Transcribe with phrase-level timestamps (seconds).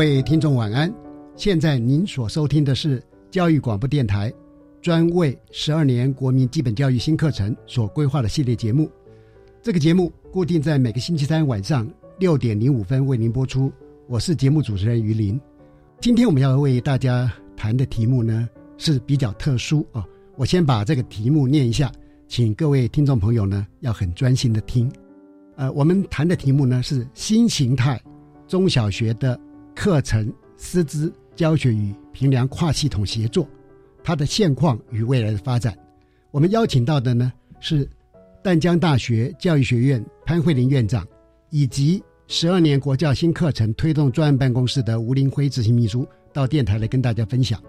[0.00, 0.90] 各位听众晚安，
[1.36, 4.32] 现在您所收听的是教育广播电台
[4.80, 8.90] 专为十二年国民基本教育新课程所规划的系列节目。
[9.60, 11.86] 这个节目固定在每个星期三晚上
[12.18, 13.70] 六点零五分为您播出。
[14.08, 15.38] 我是节目主持人于林。
[16.00, 20.02] 今天我们要为大家谈的题目呢是比较特殊啊。
[20.34, 21.92] 我先把这个题目念一下，
[22.26, 24.90] 请各位听众朋友呢要很专心的听。
[25.56, 28.00] 呃，我们谈的题目呢是新形态
[28.48, 29.38] 中小学的
[29.74, 33.48] 课程师资教学与评量跨系统协作，
[34.02, 35.76] 它的现况与未来的发展。
[36.30, 37.88] 我们邀请到的呢是。
[38.42, 41.06] 淡江大学教育学院潘慧玲院长，
[41.50, 47.62] 以及十二年国教新课程推动专案办公室的吴林辉执行秘书到电台来跟大家分享。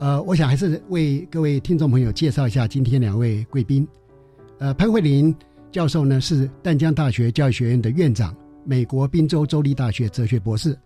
[0.00, 3.86] 呃，我想还是为各位听众朋友介绍一下今天两位贵宾。
[4.58, 5.32] 呃，潘慧玲
[5.70, 10.76] 教授呢是淡江大学教育学院的院长，美国宾州州立大学哲学博士。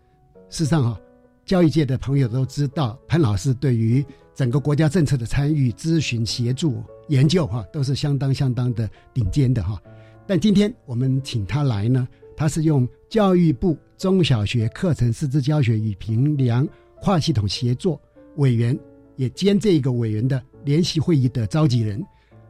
[0.54, 1.00] 事实上哈，
[1.44, 6.80] 教育界的朋友都知道潘老师对于整个国家政策的参与、咨询、协助。
[7.08, 9.82] 研究哈都是相当相当的顶尖的哈，
[10.28, 16.64] 但今天我们请他来呢，他是用教育部中小学课程师资教学与评量
[17.02, 18.00] 跨系统协作
[18.36, 18.78] 委员，
[19.16, 22.00] 也兼这个委员的联席会议的召集人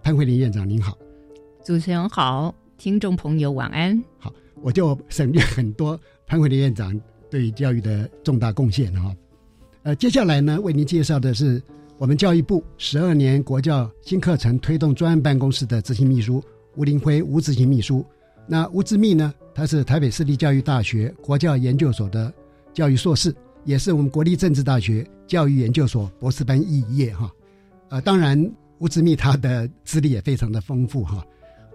[0.02, 0.94] 潘慧玲院长您好，
[1.64, 3.98] 主持人好，听众朋友晚安。
[4.18, 4.30] 好，
[4.60, 7.00] 我就省略很多潘慧玲院长
[7.34, 9.12] 对教育的重大贡献哈，
[9.82, 11.60] 呃，接下来呢为您介绍的是。
[11.96, 16.42] 我们教育部十二年国教新课程推动专案办公室的执行秘书
[16.74, 18.04] 吴林辉吴执行秘书，
[18.48, 19.32] 那吴志密呢？
[19.54, 22.34] 他是台北市立教育大学国教研究所的
[22.72, 23.32] 教育硕士，
[23.64, 27.30] 也是我们国立政治大学教育研究所博士班肄业哈。
[27.90, 31.24] 呃，当然吴志密他的资历也非常的丰富哈，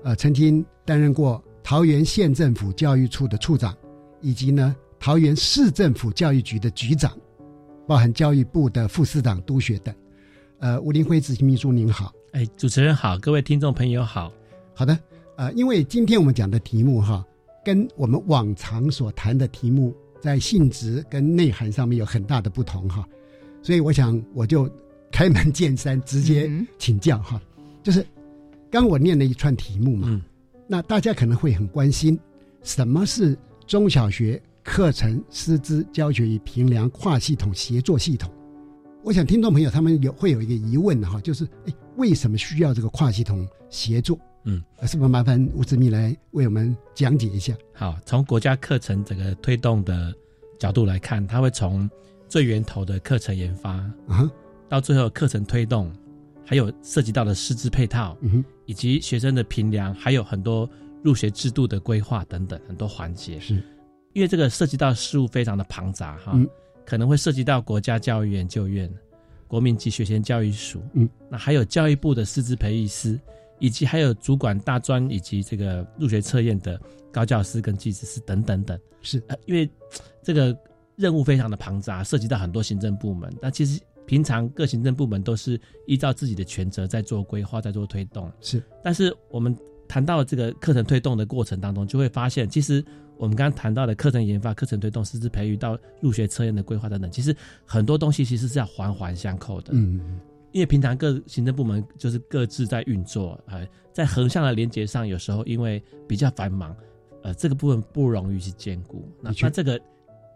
[0.03, 3.73] 呃，曾经担任过桃园县政府教育处的处长，
[4.19, 7.17] 以及呢桃园市政府教育局的局长，
[7.87, 9.95] 包含教育部的副司长督学等。
[10.59, 14.29] 呃，吴林辉执行秘书您好，哎，主持人好，各位听众朋友好，
[14.75, 14.99] 好的，
[15.37, 17.25] 呃，因为今天我们讲的题目哈，
[17.63, 23.07] 跟我们往常所谈的题目在性质跟内涵上面有很大的不同哈，
[23.63, 24.69] 所以我想我就
[25.09, 27.41] 开门见山，直接请教哈，
[27.81, 28.05] 就是
[28.69, 30.21] 刚我念了一串题目嘛，
[30.67, 32.19] 那大家可能会很关心，
[32.63, 38.31] 什么是中小学课程师资教学与评量跨系统协作系统？
[39.03, 44.15] 我想听众朋友他们有会有一个疑问哈，就是哎，为什么需要这个跨系统协作？
[44.43, 47.55] 嗯，是不是麻烦吴志密来为我们讲解一下？
[47.73, 50.13] 好，从国家课程整个推动的
[50.59, 51.89] 角度来看，它会从
[52.27, 53.71] 最源头的课程研发
[54.07, 54.31] 啊，
[54.69, 55.91] 到最后课程推动，
[56.45, 60.69] 还有涉及到的师资配套，嗯以及学生的评量，还有很多
[61.01, 63.39] 入学制度的规划等等很多环节。
[63.39, 63.63] 是，
[64.13, 66.39] 因为这个涉及到事务非常的庞杂哈。
[66.85, 68.91] 可能会涉及到国家教育研究院、
[69.47, 73.19] 国民级学前教育署，嗯，那还有教育部的师资培育师，
[73.59, 76.81] 以及还有主管大专以及这个入学测验的
[77.11, 78.79] 高教师跟技师师等等等。
[79.03, 79.69] 是，呃，因为
[80.23, 80.57] 这个
[80.95, 83.31] 任务非常的庞杂，涉及到很多行政部门。
[83.39, 88.31] 那其实平常各行政部门都是依照自己的权责在做规划，在做推动。
[88.41, 89.55] 是，但是我们
[89.89, 92.81] 谈到这个课程推动的过程当中，就会发现其实。
[93.19, 97.35] 我们刚刚谈到的课程研发、课程推动、师资培育到入学测验的规划等等，其实
[97.65, 99.73] 很多东西其实是要环环相扣的。
[99.73, 100.21] 嗯，
[100.53, 106.73] 因为平常各行政部门就是各自在运作，呃，在横向的连接上，有时候因为比较繁忙，
[107.21, 109.05] 呃，这个部分不容易去兼顾。
[109.21, 109.77] 那那这个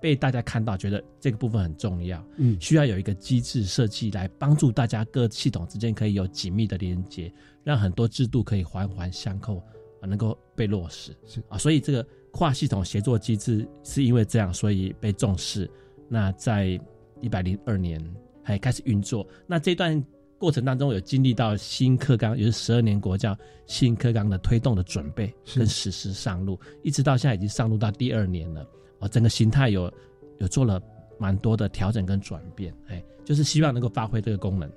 [0.01, 7.33] 被大家看到，觉得这个部分很重要，嗯，需要有一个机制设计来帮助大家各系统之间可以有紧密的连接，
[7.63, 9.57] 让很多制度可以环环相扣
[10.01, 11.15] 啊，能够被落实。
[11.25, 12.05] 是啊，所以这个。
[12.35, 15.69] 跨系统协作机制是因为这样，所以被重视。
[16.09, 16.81] 那在
[17.21, 18.03] 一百零二年
[18.41, 19.23] 还开始运作。
[19.45, 20.03] 那这段
[20.39, 23.37] 过程当中，有经历到新课纲，也是十二年国教
[23.67, 28.67] 新课纲的推动的准备跟实施上路，一直到现在已经上路到第二年了。
[28.97, 29.93] 哦，整个形态有
[30.39, 30.81] 有做了
[31.19, 34.67] 蛮多的调整跟转变，哎，就是希望能够发挥这个功能。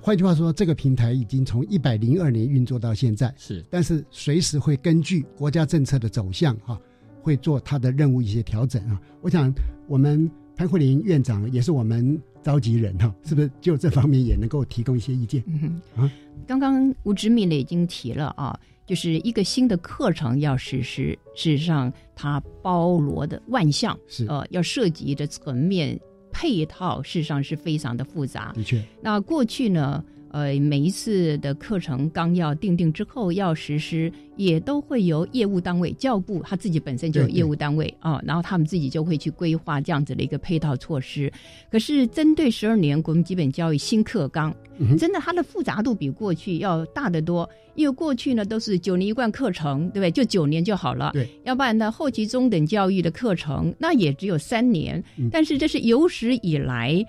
[0.00, 3.64] 换句话说，这个平台已经从一百零二年运作到现在，是。
[3.70, 6.80] 但是随时会根据国家政策的走向哈、
[7.22, 9.00] 会做它的任务一些调整啊。
[9.20, 9.52] 我想
[9.86, 15.42] 我们潘慧玲院长也是我们召集人哈、是不是就这方面也能够提供一些意见？
[15.46, 16.10] 嗯啊，
[16.46, 24.26] 刚刚吴志敏呢已经提了啊，就是一个新的课程要实施，事实上它包罗的万象，是。
[24.26, 25.98] 呃，要涉及的层面
[26.38, 28.52] 配套，事实上是非常的复杂。
[28.54, 30.04] 的确，那过去呢，
[30.36, 41.32] 呃，每一次的课程纲要定定之后要实施，也都会由业务单位教部他自己本身就有业务单位啊、然后他们自己就会去规划这样子的一个配套措施。
[41.70, 50.10] 可是针对十二年国民基本教育新课纲，嗯真的它的复杂度比过去要大得多，因为过去呢都是九年一贯课程，对不对？
[50.10, 51.12] 就九年就好了。
[51.14, 57.02] 对，要不然呢，后期中等教育的课程那也只有三年，嗯但是这是有史以来，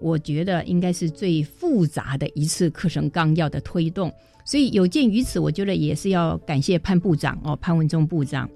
[0.00, 4.12] 我觉得应该是最复杂的一次课程纲要的推动。
[4.44, 8.48] 所以有鉴于此，我觉得也是要感谢潘部长哦，潘文忠部长。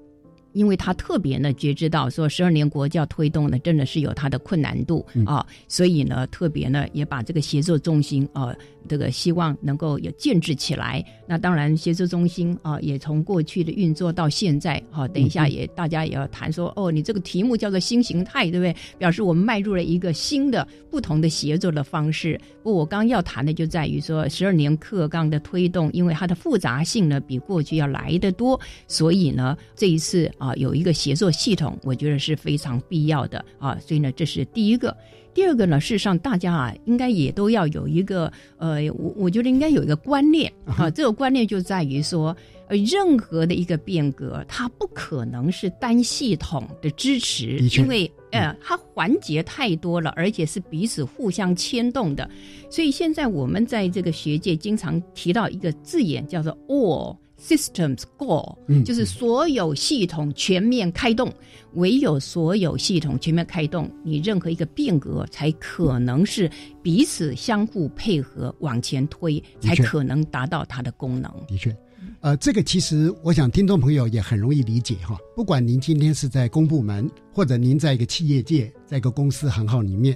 [0.53, 8.55] 因为他特别呢觉知到说十二年国教推动呢真的是有它的困难度嗯啊，所以呢特别呢也把这个协作中心啊
[8.87, 11.03] 这个希望能够有建制起来。
[11.25, 18.75] 那当然协作中心啊也从过去的运作到现在啊，等一下也大家也要谈说哦，你这个题目叫做新形态，对不对？
[18.97, 22.39] 表示我们迈入了一个新的不同的协作的方式。
[22.61, 33.77] 不过我刚刚要谈的就在于说十二年课纲的推动，因为它的复杂性呢比过去要来得多，所以呢这一次啊有一个协作系统，我觉得是非常必要的啊。
[33.79, 34.95] 所以呢这是第一个。
[35.33, 42.35] 第二个呢，事实上大家啊，应该也都要有一个呃，我我觉得应该有一个观念啊，这个观念就在于说，
[42.67, 52.29] 呃，任何的一个变革，它不可能是单系统的支持因为呃，它环节太多了，而且是彼此互相牵动的。
[52.69, 61.33] 所以现在我们在这个学界经常提到一个字眼，叫做 “all systems go”，嗯就是所有系统全面开动。
[61.73, 66.47] 唯有所有系统全面开动，你任何一个变革才可能是
[66.83, 71.33] 彼此相互配合往前推，才可能达到它的功能。
[71.47, 71.75] 的确，
[72.21, 75.17] 呃，这个其实我想听众朋友也很容易理解哈。
[75.35, 80.15] 不管您今天是在公部门，或者您在一个企业界，在一个公司行号里面，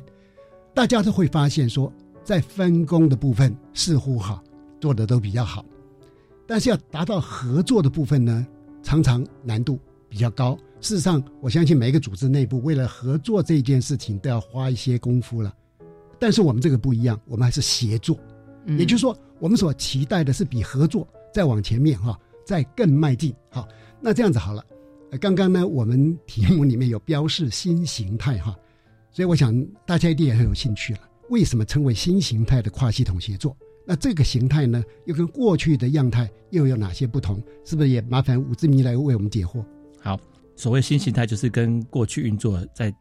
[0.76, 1.92] 大家都会发现说，
[2.24, 4.40] 在分工的部分似乎哈
[4.80, 5.66] 做的都比较好，
[6.48, 8.48] 但是要达到合作的部分呢，
[8.82, 9.78] 常常难度
[10.08, 10.58] 比较高。
[10.80, 15.54] 事实上，我相信每一个组织内部为了合作这件事情都要花一些功夫了。
[16.18, 18.18] 但是我们这个不一样，我们还是协作。
[18.66, 23.34] 嗯也就是说，我们所期待的是比合作再往前面哈，再更迈进。
[23.50, 23.68] 好，
[24.00, 24.66] 那这样子好了。
[25.12, 28.56] 呃刚刚呢，我们题目里面有标示新形态哈，
[29.12, 31.00] 所以我想大家一定也很有兴趣了。
[31.30, 33.56] 为什么称为新形态的跨系统协作？
[33.90, 37.42] 那这个形态呢，又跟过去的样态又有哪些不同？
[37.64, 39.64] 是不是也麻烦武志明来为我们解惑？
[40.02, 40.20] 好，
[40.58, 42.94] 所谓新形态，就是跟过去运作在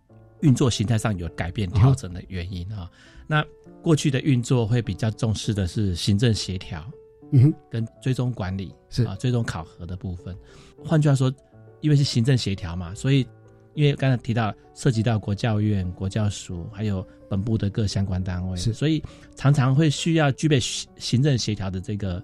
[0.42, 2.88] 运作形态上有改变调整的原因啊。
[3.26, 3.44] 那
[3.82, 6.88] 过去的运作会比较重视的是行政协调
[7.32, 10.36] 嗯哼，跟追踪管理，是啊，追踪考核的部分。
[10.84, 11.32] 换句话说，
[11.80, 13.26] 因为是行政协调嘛，所以
[13.76, 19.02] 因为刚才提到涉及到国教院、国教署，还有本部的各相关单位，是所以
[19.36, 22.20] 常常会需要具备行行政协调的这个，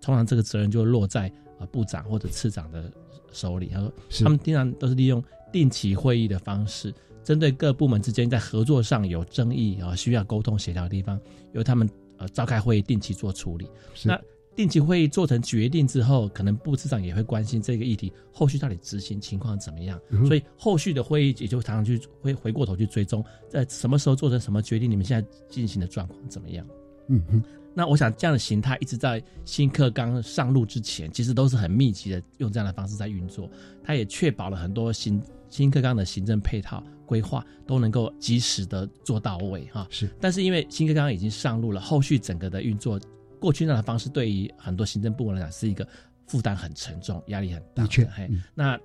[0.00, 2.92] 通常这个责任就落在呃部长或者次长的
[3.32, 3.68] 手里。
[3.68, 11.20] 他说，是他们经常都是利用定期会议的方式，针对各部门之间在合作上有争议啊、需要沟通协调的地方，
[11.52, 13.68] 由他们呃召开会议定期做处理。
[14.02, 14.20] 那
[14.58, 26.66] 定期会议做成决定之后，可能部次长也会关心这个议题后续到底执行情况怎么样，嗯所以后续的会议也就常常去会回过头去追踪，在什么时候做成什么决定，你们现在进行的状况怎么样？
[27.06, 33.48] 嗯哼，那我想这样的形态一直在新课纲上路之前，其实都是很密集的用这样的方式在运作，
[33.84, 39.86] 它也确保了很多新新课纲的行政配套规划都能够及时的做到位哈。
[39.88, 42.98] 是但是因为新课纲已经上路了，后续整个的运作，
[43.40, 45.86] 过去那样的方式对于很多行政部门来讲是一个
[46.26, 48.78] 负担很沉重、压力很大的确嘿，嗯那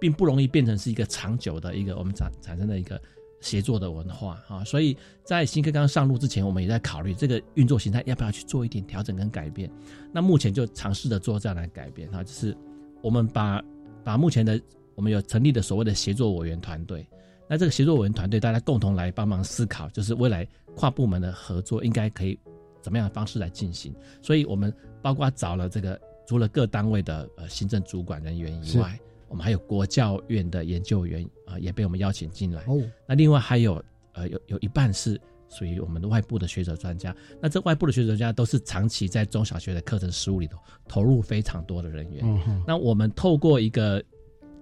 [0.00, 3.00] 并不容易变成是一个长久的一个我们产产生的一个
[3.40, 4.62] 协作的文化啊。
[4.64, 9.70] 所以在新课纲上路之前，我们也在考虑这个运作形态要不要去做一点调整跟改变。
[10.12, 12.56] 那目前就尝试着做这样的改变啊，就是
[13.02, 13.62] 我们把
[14.02, 14.60] 把目前的
[14.94, 17.06] 我们有成立的所谓的协作委员团队。
[17.48, 22.38] 那这个协作委员团队，大家共同来帮忙思考，就是未来跨部门的合作应该可以
[22.84, 23.94] 怎么样的方式来进行。
[24.20, 25.98] 所以我们包括找了这个
[26.28, 32.62] 除了各单位的呃行政主管人员以外，我们还有国教院的研究员啊、也被我们邀请进来。
[32.66, 37.14] 哦，那另外还有呃有有一半是属于我们的外部的学者专家。
[37.40, 42.22] 那这外部的学者专家都是长期在中小学的课程实务里头投入非常多的人员。
[42.66, 44.02] 那我们透过一个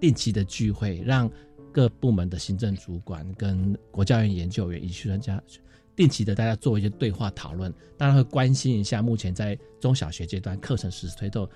[0.00, 1.30] 定期的聚会，让
[1.72, 5.42] 各部门的行政主管跟国教院研究员以及专家
[5.96, 11.48] 定期的大家做一些对话讨论，当然会关心一下目前在中小学阶段课程实施推动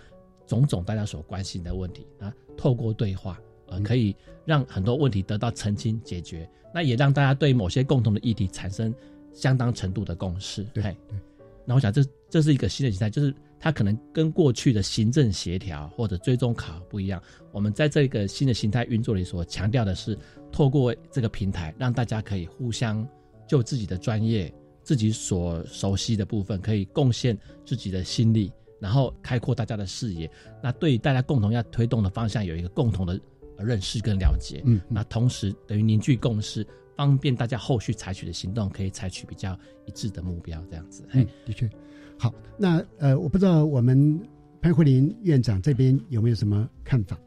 [0.47, 3.41] 种种大家所关心的问题啊，透过对话。
[3.69, 4.15] 呃，可以
[4.45, 8.95] 让很多问题得到澄清解决，那也让大家对某些共同的议题产生
[9.33, 10.63] 相当程度的共识。
[10.73, 11.19] 对嘿对，
[11.65, 12.01] 那我想这
[12.31, 17.21] 这是一个新的形态，就是它可能跟过去的行政协调或者追踪考核不一样。
[17.51, 20.17] 我们在这个新的形态运作里所强调的是，
[20.53, 23.05] 透过这个平台，让大家可以互相
[23.47, 30.31] 就自己的专业、自己所熟悉的部分，可以贡献自己的心力，然后开阔大家的视野。
[30.63, 33.21] 那对于大家共同要推动的方向有一个共同的
[33.59, 34.63] 认识跟了解。
[34.65, 41.05] 嗯，那同时等于凝聚共识，方便大家后续采取的行动可以采取比较一致的目标，这样子。
[41.09, 41.71] 嘿嗯，的确，
[42.19, 44.21] 好，那呃，我不知道我们
[44.61, 47.19] 潘慧玲院长这边有没有什么看法？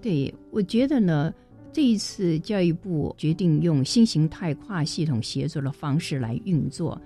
[0.00, 1.32] 对，我觉得呢，
[1.72, 7.00] 这一次教育部决定用新形态跨系统协作的方式来运作，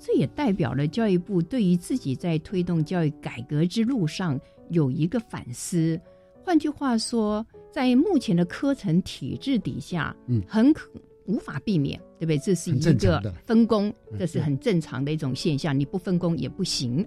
[0.00, 4.38] 这也代表了教育部对于自己在推动教育改革之路上
[4.70, 5.98] 有一个反思。
[6.42, 10.90] 换句话说，在目前的课程体制底下，嗯很可
[11.26, 12.38] 无法避免，对不对？
[12.38, 17.06] 这是一个分工，嗯这是很正常的一种现象，你不分工也不行。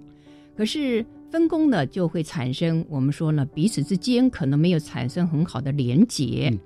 [0.55, 6.59] 可是分工呢，就会产生我们说呢，彼此之间可能没有产生很好的连结、嗯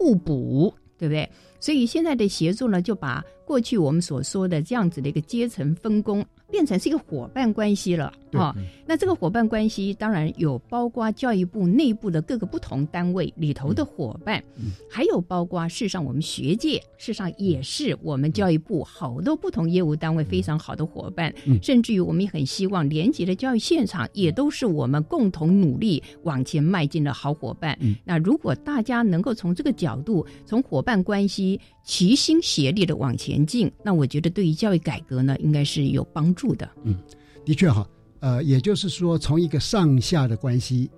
[0.00, 1.28] 互补，对不对？
[1.60, 8.54] 所以现在的协作呢，就把过去我们所说的这样子的一个阶层分工，变成是一个伙伴关系了对啊、
[8.86, 27.76] 那这个伙伴关系当然有包括教育部内部的各个不同单位里头的伙伴，嗯还有包括事实上我们学界，事实上也是我们教育部好多不同业务单位非常好的伙伴，嗯甚至于我们也很希望连接的教育现场也都是我们共同努力往前迈进的好伙伴。
[27.80, 27.96] 嗯。
[28.04, 36.68] 那如果大家能够从这个角度，从伙伴关系齐心协力的往前进，那我觉得对于教育改革呢，应该是有帮助的。
[36.84, 36.96] 嗯
[37.44, 37.88] 的确哈，
[38.20, 40.90] 呃，也就是说，从一个上下的关系，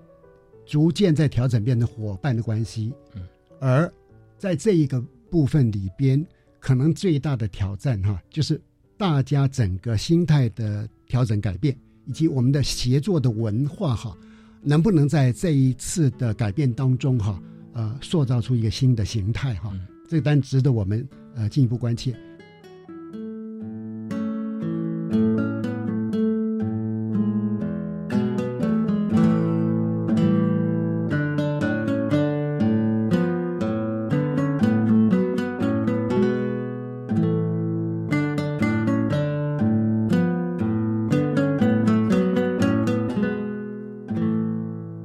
[0.67, 2.93] 逐渐在调整变成伙伴的关系。
[3.15, 3.23] 嗯，
[3.61, 3.91] 而
[4.37, 6.23] 在这一个部分里边，
[6.59, 8.61] 可能最大的挑战哈，就是
[8.99, 11.75] 大家整个心态的调整改变，
[12.07, 14.15] 以及我们的协作的文化哈，
[14.61, 17.41] 能不能在这一次的改变当中哈，
[17.73, 19.71] 呃，塑造出一个新的形态哈？
[19.73, 22.13] 嗯这个单值得我们呃进一步关切。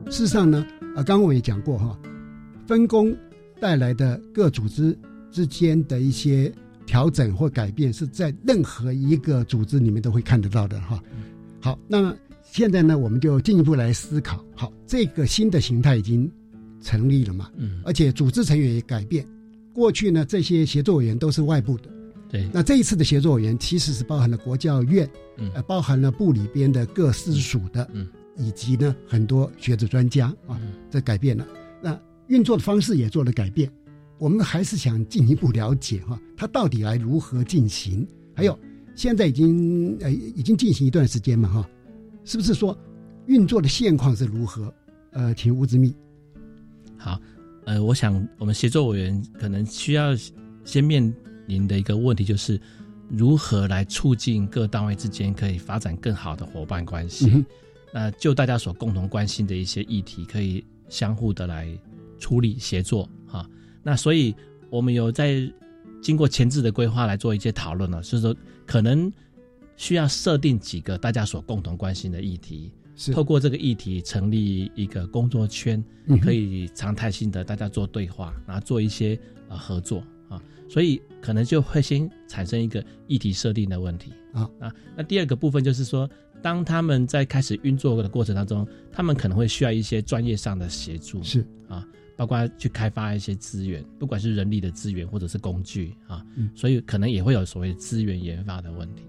[0.10, 0.66] 事实上呢，
[0.98, 1.98] 呃，刚刚我也讲过哈，
[2.68, 3.16] 分工
[3.60, 4.98] 带来的各组织
[5.32, 6.52] 之间的一些
[6.86, 11.02] 调整或改变，是在任何一个组织里面都会看得到的哈。
[11.60, 16.32] 好，那现在呢，我们就进一步来思考，好，这个新的形态已经
[16.82, 19.26] 成立了嘛，嗯，而且组织成员也改变。
[19.74, 21.90] 过去呢，这些协作委员都是外部的，
[22.30, 25.52] 对，那这一次的协作委员其实是包含了国教院，嗯。
[25.54, 30.74] 呃，包含了部里边的各司属的，嗯，以及呢很多学者专家啊，嗯。
[30.90, 31.46] 这改变了。
[31.82, 33.72] 那运作的方式也做了改变。
[34.18, 38.08] 我们还是想进一步了解哈、它到底来如何进行？
[38.36, 38.58] 还有，
[38.96, 41.70] 现在已经呃已经进行一段时间嘛哈、
[42.26, 42.78] 是不是说
[43.28, 44.74] 运作的现况是如何？
[45.12, 45.94] 呃，请吴之密。
[46.98, 47.20] 好，
[47.66, 50.16] 呃，我想我们协作委员可能需要
[50.66, 51.14] 先面
[51.46, 52.60] 临的一个问题就是，
[53.08, 57.28] 如何来促进各单位之间可以发展更好的伙伴关系。
[57.28, 57.46] 嗯哼
[57.94, 61.68] 那就大家所共同关心的一些议题，可以相互的来
[62.20, 63.48] 处理协作啊。
[63.84, 64.36] 那所以
[64.70, 65.52] 我们有在
[66.02, 69.12] 经过前置的规划来做一些讨论了，就是说可能
[69.76, 73.14] 需要设定几个大家所共同关心的议题，是。
[73.14, 79.20] 透过这个议题成立一个工作圈，嗯可以常态性的大家做对话，然后做一些
[79.50, 84.14] 呃合作啊，所以可能就会先产生一个议题设定的问题。
[84.34, 84.50] 啊。
[84.60, 84.74] 啊。
[84.96, 86.10] 那第二个部分就是说，
[86.42, 91.46] 当他们在开始运作的过程当中，他们可能会需要一些专业上的协助，是。
[91.68, 91.86] 啊，
[92.18, 99.04] 包括去开发一些资源，不管是人力的资源或者是工具啊，嗯所以可能也会有所谓资源研发的问题。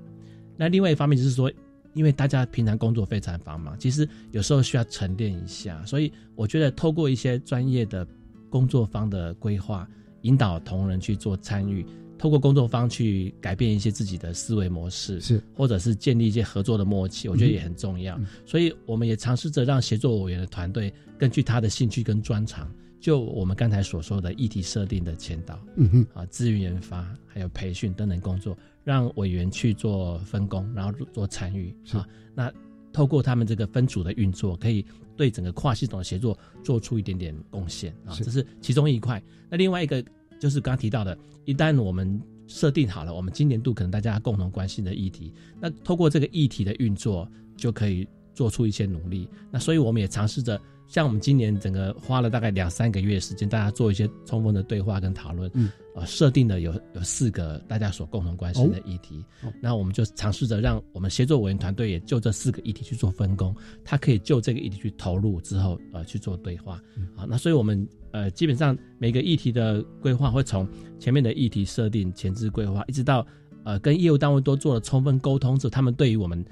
[0.56, 1.50] 那另外一方面就是说，
[1.94, 8.06] 因为大家平常工作非常繁忙，其实有时候需要沉淀一下，所以我觉得透过一些专业的
[8.50, 9.88] 工作方的规划，
[10.22, 11.86] 引导同仁去做参与，
[12.18, 18.18] 透过工作方去改变一些自己的思维模式，是或者是建立一些合作的默契，我觉得也很重要。
[18.18, 32.06] 嗯所以我们也尝试着让协作委员的团队根据他的兴趣跟专长，就我们刚才所说的议题设定的前导嗯哼，啊、资源研发还有培训等等工作，让委员去做分工，然后做参与是啊。
[32.34, 32.52] 那
[32.92, 34.84] 透过他们这个分组的运作，可以
[35.16, 39.22] 对整个跨系统的协作做出一点点贡献啊，这是其中一块。
[39.48, 40.04] 那另外一个
[40.40, 49.28] 就是刚刚提到的，一旦我们设定好了，我们今年度可能大家共同关心的议题，那透过这个议题的运作，就可以做出一些努力。
[49.50, 59.52] 那所以我们也尝试着，像我们今年整个花了大概两三个月的时间，大家做一些充分的对话跟讨论，嗯，呃，设定的有有四个大家所共同关心的议题，哦。
[59.60, 63.52] 那我们就尝试着让我们协作委员团队也就这四个议题去做分工，
[63.84, 66.80] 他可以就这个议题去投入之后，呃，去做对话，
[67.16, 70.64] 啊，那所以我们呃基本上每个议题的规划会从
[71.00, 73.26] 前面的议题设定、前置规划，一直到
[73.64, 76.44] 呃跟业务单位都做了充分沟通之后，他们对于我们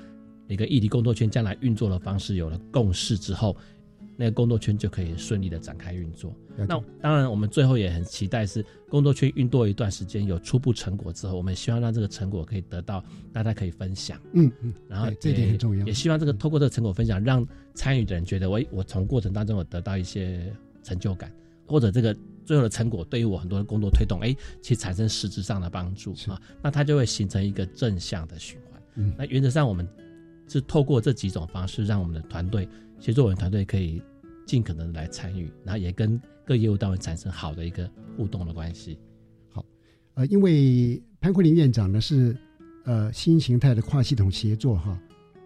[0.47, 3.57] 每个议题工作圈将来运作的方式有了共识之后，
[4.17, 6.35] 那个工作圈就可以顺利的展开运作。
[6.57, 15.87] 那当然，我们最后也很期待是工作圈运作一段时间有初步成果之后，我们希望让这个成果可以得到大家可以分享，嗯嗯，然后这点也很重要。
[15.87, 20.51] 也希望这个透过这个成果分享，让参与的人觉得我我从过程当中有得到一些
[20.83, 21.31] 成就感，
[21.67, 28.81] 或者这个最后的成果对于我很多的工作推动，哎，其实产生实质上的帮助啊，那它就会形成一个正向的循环。
[28.95, 29.13] 嗯。
[29.19, 29.87] 那原则上我们
[30.49, 34.03] 是透过这几种方式，让我们的团队协作我们团队可以
[34.47, 38.99] 尽可能地来参与，然后也跟各业务单位产生好的一个互动的关系。
[39.51, 39.65] 好
[40.15, 42.37] 呃，因为潘坤林院长呢是
[42.85, 44.99] 呃新形态的跨系统协作哈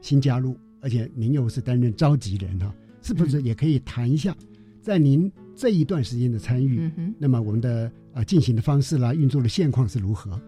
[0.02, 4.36] 新加入，而且您又是担任召集人哈，是不是也可以谈一下，
[4.82, 10.40] 在您这一段时间的参与，嗯哼，那么我们的呃进行的方式啦，运作的现况是如何？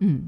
[0.00, 0.22] 嗯，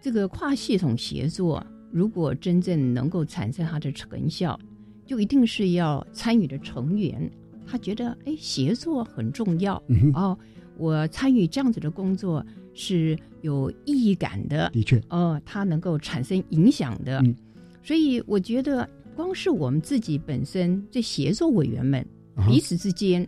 [0.00, 4.58] 这个跨系统协作，如果真正能够产生它的成效，
[5.04, 7.30] 就一定是要参与的成员，
[7.66, 9.82] 他觉得哎，协作很重要。
[9.88, 10.38] 嗯，哦，
[10.76, 17.20] 我参与这样子的工作是有意义感的，的确，哦，它能够产生影响的。
[17.24, 17.34] 嗯。
[17.82, 23.26] 所以我觉得，光是我们自己本身这协作委员们啊彼此之间，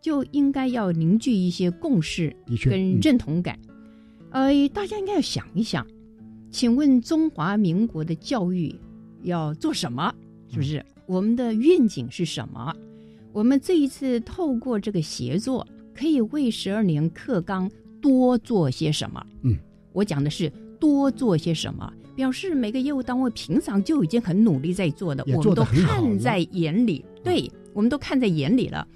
[0.00, 3.00] 就应该要凝聚一些共识的确，跟嗯。
[3.02, 3.58] 认同感。
[4.30, 5.86] 呃，大家应该要想一想，
[6.56, 8.74] 请问中华民国的教育
[9.24, 10.10] 要做什么？
[10.48, 10.82] 是不是？
[11.04, 12.74] 我们的愿景是什么？
[13.30, 19.22] 我们这一次透过这个协作，可以为十二年课纲多做些什么？
[19.42, 19.54] 嗯，
[19.92, 28.88] 我讲的是多做些什么，表示每个业务单位平常就已经很努力在做的，也我们都看在眼里，对，我们都看在眼里了。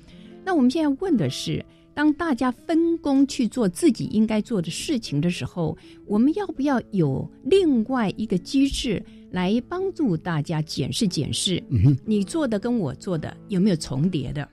[0.43, 1.63] 那我们现在问的是，
[1.95, 5.77] 当大家分工去做自己应该做的事情的时候，
[6.07, 14.49] 我们要不要有另外一个机制来帮助大家检视检视，嗯，你做的跟我做的有没有重叠的？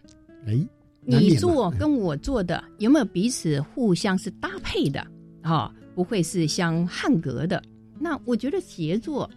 [0.46, 0.60] 哎，
[1.06, 5.06] 你做哎跟我做的有没有彼此互相是搭配的
[5.42, 7.64] 啊、不会是相汉格的。
[8.00, 9.30] 那我觉得协作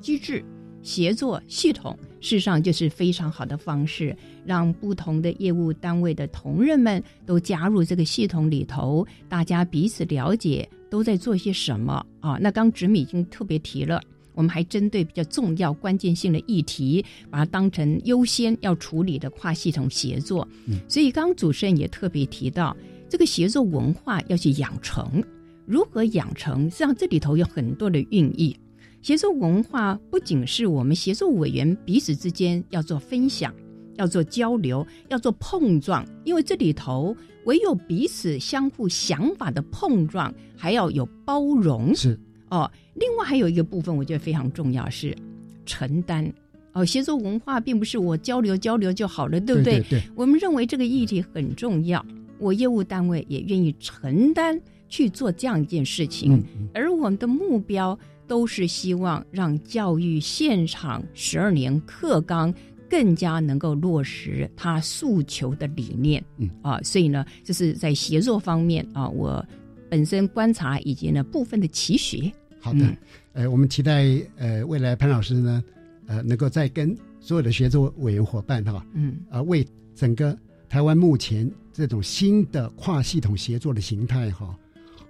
[0.00, 0.44] 机制、
[0.80, 4.16] 协作系统，事实上就是非常好的方式，
[4.46, 12.38] 让不同的业务单位的同仁们都加入这个系统里头，大家彼此了解都在做些什么啊。
[12.40, 14.00] 那刚直米已经特别提了。
[14.34, 20.46] 我们还针对比较重要、关键性的议题，把它当成优先要处理的跨系统协作。
[20.66, 22.76] 嗯所以刚刚主持人也特别提到，
[23.08, 25.24] 这个协作文化要去养成，
[25.64, 26.64] 如何养成？
[26.64, 28.54] 实际上这里头有很多的寓意。
[29.00, 33.54] 协作文化不仅是我们协作委员彼此之间要做分享、
[33.96, 41.94] 要做交流、要做碰撞，因为这里头唯有彼此相互想法的碰撞，还要有包容。
[41.94, 42.18] 是
[42.50, 45.16] 哦，另外还有一个部分，我觉得非常重要是
[45.64, 46.32] 承担。
[46.72, 52.04] 哦，协作文化并不是我交流交流就好了，对不对对，我们认为这个议题很重要，
[52.38, 62.52] 我业务单位也愿意承担去做这样一件事情，嗯嗯而我们的目标都是希望让教育现场十二年课纲
[62.88, 66.24] 更加能够落实他诉求的理念。
[66.38, 69.44] 嗯啊，所以呢，就是在协作方面啊，我
[69.88, 72.32] 本身观察以及呢部分的期许。
[72.60, 72.96] 好的，嗯
[73.32, 74.04] 呃，我们期待
[74.36, 75.62] 呃未来潘老师呢，
[76.06, 80.36] 呃，能够再跟所有的协作委员伙伴哈，嗯啊、为整个
[80.68, 84.58] 台湾目前这种新的跨系统协作的形态哈，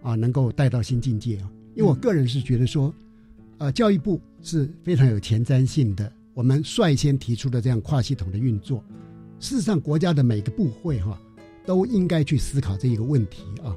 [0.02, 1.50] 啊，能够带到新境界啊。
[1.74, 2.92] 因为我个人是觉得说，
[3.58, 8.84] 呃，教育部是非常有前瞻性的，我们率先提出的这样跨系统的运作。
[9.40, 11.18] 事实上，国家的每个部会哈
[11.64, 13.74] 都应该去思考这一个问题啊。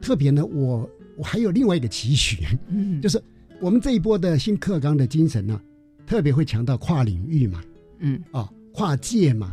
[0.00, 3.20] 特别呢，我我还有另外一个期许，嗯就是
[3.60, 5.60] 我们这一波的新课纲的精神呢，
[6.06, 7.60] 特别会强调跨领域嘛，
[7.98, 9.50] 嗯啊，跨界嘛。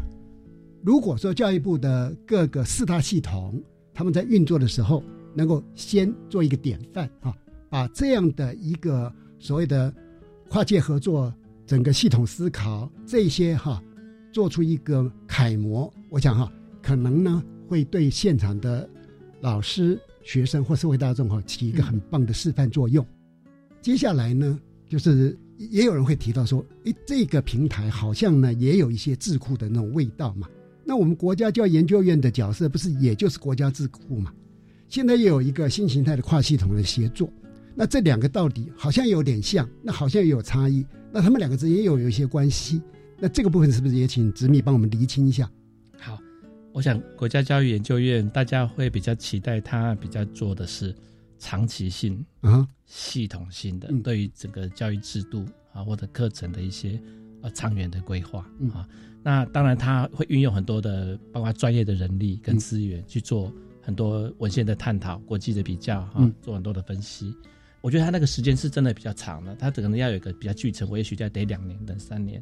[0.83, 3.59] 如果说教育部的各个四大系统，
[3.91, 5.03] 他们在运作的时候，
[5.33, 7.35] 能够先做一个典范啊，
[7.71, 9.91] 把这样的一个所谓的
[10.47, 11.33] 跨界合作、
[11.65, 13.81] 整个系统思考这些哈，
[14.31, 16.51] 做出一个楷模，我想哈，
[16.81, 18.87] 可能呢会对现场的
[19.41, 23.05] 老师、学生或社会大众哈起一个很棒的示范作用。
[23.81, 30.47] 接下来呢，就是也有人会提到说，诶，这个平台好像呢也有一些智库的那种味道嘛。
[30.83, 34.31] 那我们国家教研究院的角色不是也就是国家智库嘛？
[34.87, 37.27] 现在又有一个新形态的跨系统的协作，
[37.75, 42.81] 那这两个到底好像有点像，那好像也有差异，那他们两个之间也有有一些关系。
[43.19, 45.49] 那这个部分是不是也请执秘帮我们厘清一下？
[45.99, 46.17] 好，
[46.73, 50.95] 我想国家教育研究院大家会比较期待他比较做的是
[51.37, 56.99] 长期性、啊，系统性的嗯对于整个教育制度啊或者课程的一些
[57.41, 58.87] 呃长远的规划嗯啊。
[59.23, 67.35] 那当然，他会运用很多的包括专业的人力跟嗯资源去做很多文献的探讨、国际的比较哈嗯，做很多的分析。
[67.85, 72.41] 我觉得他那个时间是真的比较长的，他可能要有一个比较具成，我也许要得两年等三年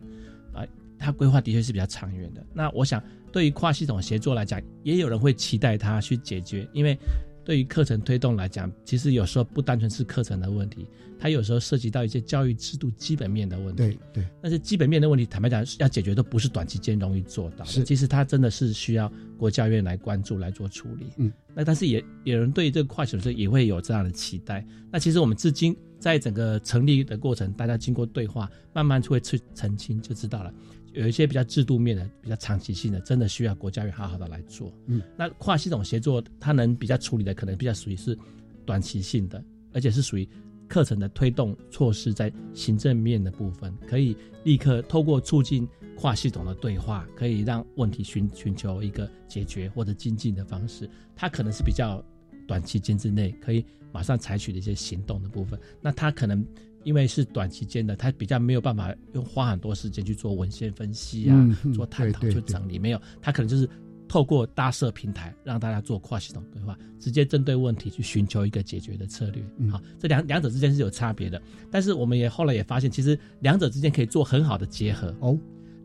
[0.54, 0.64] 啊。
[0.98, 2.42] 他规划的确是比较长远的。
[2.54, 6.98] 那我想，对于跨系统协作来讲，也有人会期待他去解决，因为
[7.44, 10.88] 对于课程推动来讲，其实有时候不单纯是课程的问题，
[11.20, 13.76] 它有时候涉及到一些教育制度基本面的问题。
[13.76, 17.66] 对对，但是基本面的问题，坦白讲，要解决都不是短期间容易做到的。
[17.66, 21.08] 是其实它真的是需要国教院来关注来做处理。
[21.18, 24.66] 嗯，那但是也有人对这个跨系统也会有这样的期待。
[24.92, 30.54] 那其实我们至今在整个成立的过程，大家经过对话，慢慢就会去澄清，就知道了。
[30.94, 34.72] 有一些比较制度面的、比较长期性的，真的需要国家院好好的来做。
[34.86, 38.18] 嗯，那跨系统协作，它能比较处理的，可能比较属于是
[38.66, 40.28] 短期性的，而且是属于
[40.68, 50.90] 课程的推动措施在行政面的部分，可以立刻透过促进跨系统的对话，可以让问题寻寻求一个解决或者精进的方式。
[51.16, 52.04] 它可能是比较
[52.48, 55.60] 短期间之内可以马上采取的一些行动的部分。
[55.82, 56.44] 那它可能
[56.84, 63.70] 因为是短期间的，他比较没有办法用花很多时间去做文献分析啊，做探讨、去整理，没有，他可能就是。
[64.06, 69.44] 透过搭设平台，让大家做跨系统对话，直接针对问题去寻求一个解决的策略。
[69.58, 71.42] 嗯好，这两两者之间是有差别的，
[71.72, 75.16] 但是我们也后来也发现，其实两者之间可以做很好的结合。
[75.20, 75.36] 哦，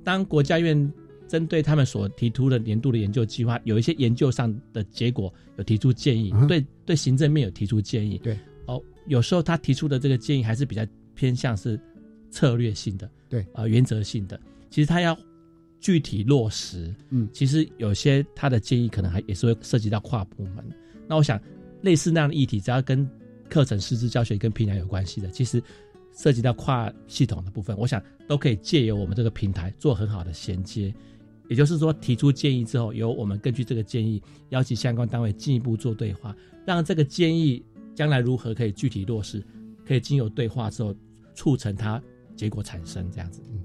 [0.04, 0.92] 当国家院
[1.26, 8.18] 针对他们所提出的年度的研究计划，有一些研究上的结果有提出建议，嗯对对行政面有提出建议。
[8.18, 8.38] 对，哦，
[9.08, 11.78] 有时候他提出的这个建议还是比较偏向是
[12.30, 14.38] 策略性的，对啊、原则性的。
[14.70, 15.18] 其实他要
[15.80, 20.64] 具体落实，嗯其实有些他的建议可能还也是会涉及到跨部门。
[21.06, 21.40] 那我想，
[21.80, 23.08] 类似那样的议题，只要跟
[23.48, 25.62] 课程师资教学跟平台有关系的，其实
[26.14, 30.92] 涉及到跨系统的部分，我想都可以借由我们这个平台做很好的衔接。
[31.48, 37.64] 也就是说，提出建议之后，由我们根据这个建议，邀请相关单位进一步做对话，让这个建议
[37.98, 39.44] 将来如何可以具体落实，
[39.84, 40.94] 可以经由对话之后，
[41.34, 42.00] 促成它
[42.36, 43.42] 结果产生这样子。
[43.50, 43.58] 嗯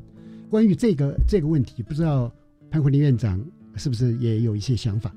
[0.49, 2.33] 关于这个这个问题，不知道
[2.71, 3.39] 潘慧玲院长
[3.75, 5.15] 是不是也有一些想法？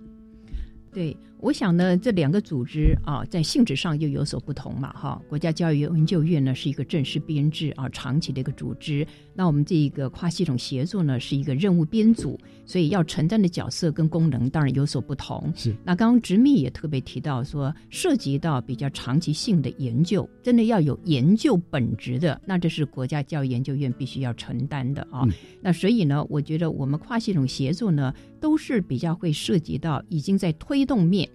[0.92, 5.20] 对，我想呢，这两个组织啊，在性质上又有所不同嘛，哈。
[5.28, 9.06] 国家教育研究院呢是一个正式编制啊，长期的一个组织。
[9.34, 15.52] 那我们这一个跨系统协作呢，是一个任务编组，所以要承担的角色跟功能当然有所不同。
[15.54, 25.22] 是那刚刚执秘也特别提到说，涉及到比较长期性的研究，真的要有研究本质的，那这是国家教育研究院必须要承担的啊。
[25.24, 31.25] 嗯那所以呢，我觉得我们跨系统协作呢，都是比较会涉及到已经在推动面。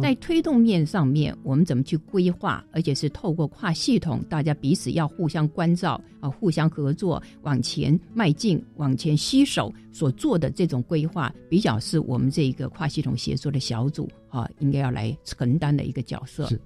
[0.00, 16.46] 在推动面上面，我们怎么去规划，而且是透过跨系统，大家彼此要互相关照啊，互相合作，往前迈进，往前携手所做的这种规划，比较是我们这一个跨系统协作的小组啊，应该要来承担的一个角色。
[16.46, 16.60] 是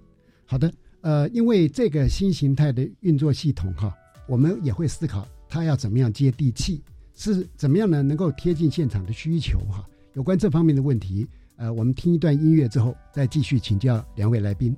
[0.46, 3.92] 好的，呃，因为这个新形态的运作系统哈，
[4.28, 6.82] 我们也会思考它要怎么样接地气，
[7.14, 8.02] 是怎么样呢？
[8.02, 9.84] 能够贴近现场的需求哈。
[10.14, 11.26] 有关这方面的问题，
[11.58, 14.76] 呃，我们听一段音乐之后，再继续请教两位来宾。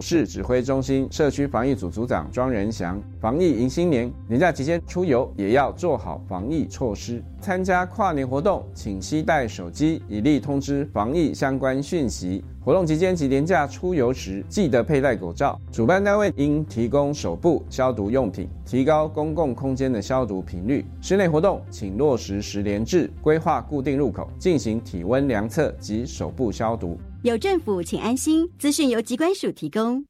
[0.00, 3.02] 市指挥中心社区防疫组组长庄仁祥。
[3.20, 7.22] 防疫迎新年，年假期间出游也要做好防疫措施。
[7.40, 12.44] 参加跨年活动，请携带手机，以利通知防疫相关讯息。
[12.64, 15.56] 活动期间及年假出游时，记得佩戴口罩。
[15.70, 20.84] 主办单位应提供手部消毒用品，提高公共空间的消毒频率。
[21.00, 26.98] 室内活动请落实十连制，规划固定入口，进行体温量测及手部消毒。
[27.26, 28.48] 有政府，请安心。
[28.56, 30.04] 资讯由机关署提供。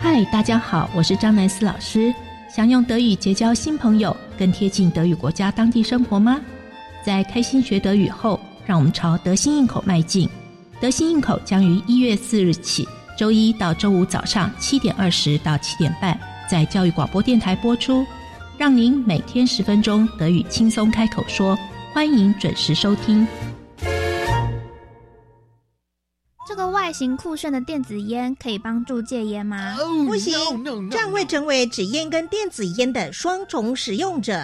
[0.00, 2.12] 嗨，大家好，我是张南思老师。
[2.52, 6.40] 想用德语结交新朋友，更贴近德语国家当地生活吗？
[7.06, 8.38] 在开心学德语后。
[8.66, 10.28] 让我们朝德心应口迈进。
[10.80, 18.04] 德心应口将于一月四日起，周一到周五早上七点二十到七点半，在教育广播电台播出，
[18.58, 21.56] 让您每天十分钟德语轻松开口说。
[21.92, 23.26] 欢迎准时收听。
[26.46, 29.76] 这个外形酷炫的电子烟可以帮助戒烟吗？
[30.06, 30.34] 不行，
[30.90, 34.40] 这样会成为纸烟跟电子烟的双重使用者。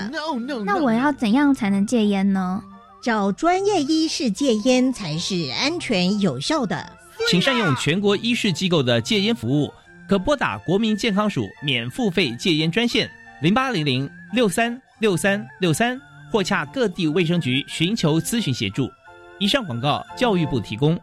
[0.65, 2.63] 那我要怎样才能戒烟呢？
[3.03, 6.85] 找专业医师戒烟才是安全有效的。
[7.31, 9.73] 请善用全国医师机构的戒烟服务，
[10.09, 13.09] 可拨打国民健康署免付费戒烟专线
[13.41, 16.01] 零八零零六三六三六三，
[16.37, 18.92] 或洽各地卫生局寻求咨询协助。
[19.38, 20.94] 以上广告，教育部提供。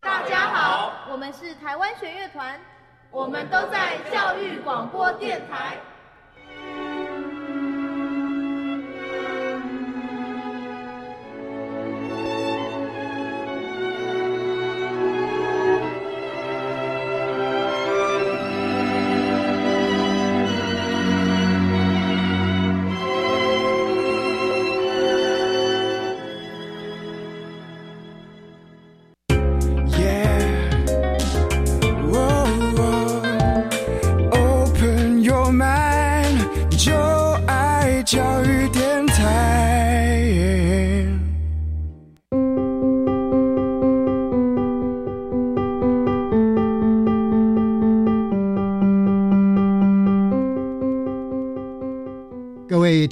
[0.00, 2.58] 大家好，我们是台湾学乐团，
[3.10, 5.76] 我们都在教育广播电台。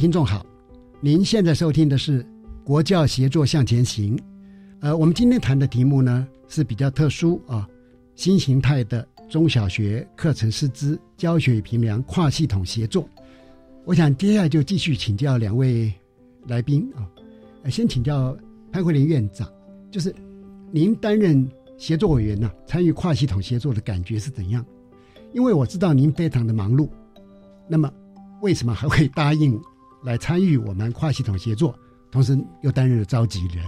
[0.01, 0.47] 听众好，
[1.03, 2.25] 您现在收听的是
[2.65, 4.17] 《国教协作向前行》。
[4.81, 7.69] 呃，我们今天谈的题目呢是比较特殊啊，
[8.15, 13.07] 新形态的中小学课程师资教学与评量跨系统协作。
[13.85, 15.93] 我想接下来就继续请教两位
[16.47, 17.05] 来宾啊，
[17.69, 18.35] 先请教
[18.73, 19.47] 潘慧玲院长，
[19.91, 20.15] 就是
[20.73, 24.65] 您担任协作委员呢，参与跨系统协作的感觉是怎样？
[25.35, 26.89] 因为我知道您非常的忙碌，
[27.69, 27.93] 那么
[28.41, 29.61] 为什么还会答应？
[30.03, 31.75] 来参与我们跨系统协作，
[32.11, 33.65] 同时又担任了召集人，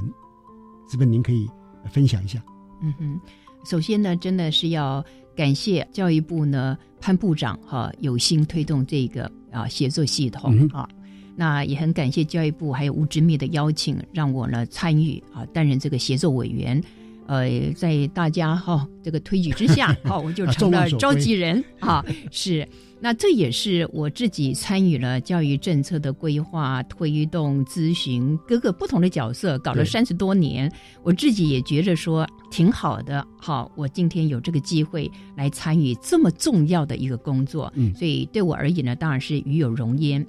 [0.90, 1.07] 是不是？
[1.07, 1.49] 您可以
[1.90, 2.42] 分享一下。
[2.83, 3.21] 嗯哼，
[3.64, 5.05] 首先呢，真的是要
[5.37, 10.88] 感谢教育部呢潘部长哈有心推动这个啊协作系统啊，
[11.37, 16.83] 那也很感谢教育部还有吴志密的邀请，让我呢参与啊担任这个协作委员。
[17.26, 22.66] 呃，在大家哈这个推举之下， 哈我就成了召集人啊，是。
[23.04, 30.72] 那这也是我自己参与了教育政策的规划、推动、咨询各个不同的角色，搞了三十多年。
[31.02, 33.26] 我自己也觉着说挺好的。
[33.40, 40.24] 好，我今天有这个机会来参与这么重要的一个工作，嗯，所以对我而言呢，当然是与有荣焉。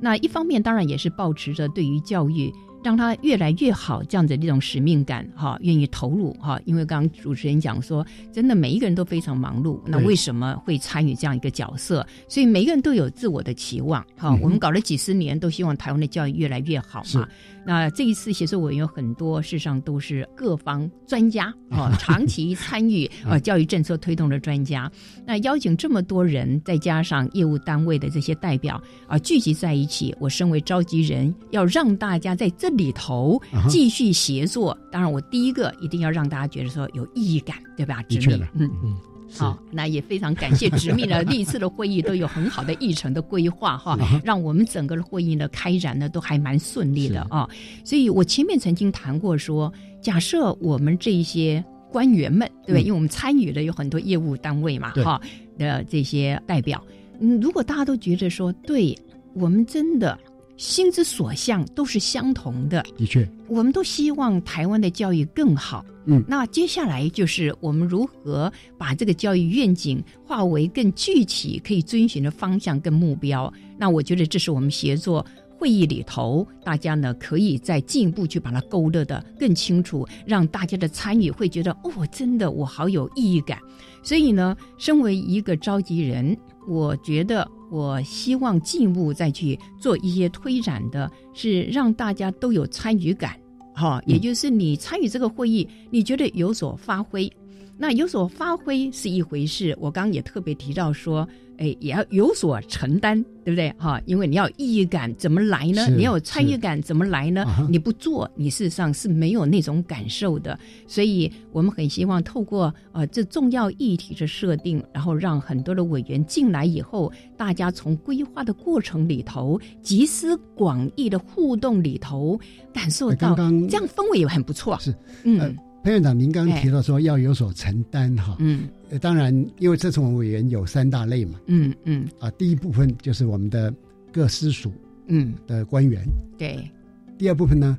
[0.00, 2.52] 那一方面，当然也是保持着对于教育。
[2.86, 6.56] 让他越来越好，这样子一种使命感哈，愿意投入哈。
[6.64, 12.06] 因为刚刚主持人讲说，真的每一个人都非常忙碌，那为什么会参与这样一个角色？
[12.28, 14.38] 所以每个人都有自我的期望哈。
[14.40, 17.28] 我们搞了几十年，都希望台湾的教育越来越好嘛。
[17.66, 24.90] 那这一次协作委员很多，事实上都是各方专家 啊，长期参与呃 教育政策推动的专家。
[25.26, 34.78] 那邀请这么多人，再加上业务单位的这些代表啊，聚集在一起，我身为召集人，要让大家在这里头继续协作。
[34.92, 38.00] 当然，我第一个一定要让大家觉得说有意义感，对吧？
[38.04, 38.96] 的确嗯嗯。
[39.44, 47.48] 好，那也非常感谢直秘呢历次的会议都有很好的议程的规划哈，让我们整个的会议呢开展呢都还蛮顺利的啊。
[47.84, 52.82] 所以我前面曾经谈过说，假设我们这一些官员们，对对？
[52.82, 55.20] 因为我们参与的有很多业务单位嘛，哈
[55.58, 56.82] 的这些代表，
[57.20, 58.96] 嗯，如果大家都觉得说，对
[59.34, 60.18] 我们真的。
[60.56, 65.84] 心之所向都是相同的，的确，我们都希望台湾的教育更好。
[66.06, 73.52] 嗯，那接下来就是我们如何把这个教育愿景化为更具体、可以遵循的方向跟目标。
[73.76, 75.24] 那我觉得这是我们协作
[75.58, 83.58] 会议里头，大家呢可以再进一步去把它勾勒的更清楚，让大家的参与会觉得哦，真的我好有意义感。
[84.02, 86.36] 所以呢，身为一个召集人，
[86.68, 93.38] 我觉得我希望进一步再去做一些推展的，是让大家都有参与感，
[93.74, 97.30] 哈，也就是你参与这个会议，你觉得有所发挥。
[97.78, 103.72] 那有所发挥是一回事，我刚刚也特别提到说，哎，也要有所承担，对不对？
[103.78, 105.86] 哈，因为你要意义感怎么来呢？
[105.88, 107.46] 你要有参与感怎么来呢？
[107.70, 110.58] 你不做，你事实上是没有那种感受的。
[110.86, 122.38] 所以我们很希望透过呃这重要议题的设定，然后让很多的委员进来以后，大家从规划的过程里头，集思广益的互动里头，
[122.72, 123.42] 感受到这
[123.76, 124.78] 样氛围也很不错。
[124.78, 125.56] 是，嗯。
[125.86, 128.68] 潘院长，您刚刚提到说要有所承担哈，嗯，
[129.00, 133.72] 当然，因为这次我们委员有三大类嘛，嗯嗯，啊，第一部分就是我们的
[134.12, 134.72] 各司署
[135.06, 135.32] 嗯。
[135.46, 136.04] 的官员，
[136.36, 136.68] 对，
[137.16, 137.78] 第二部分呢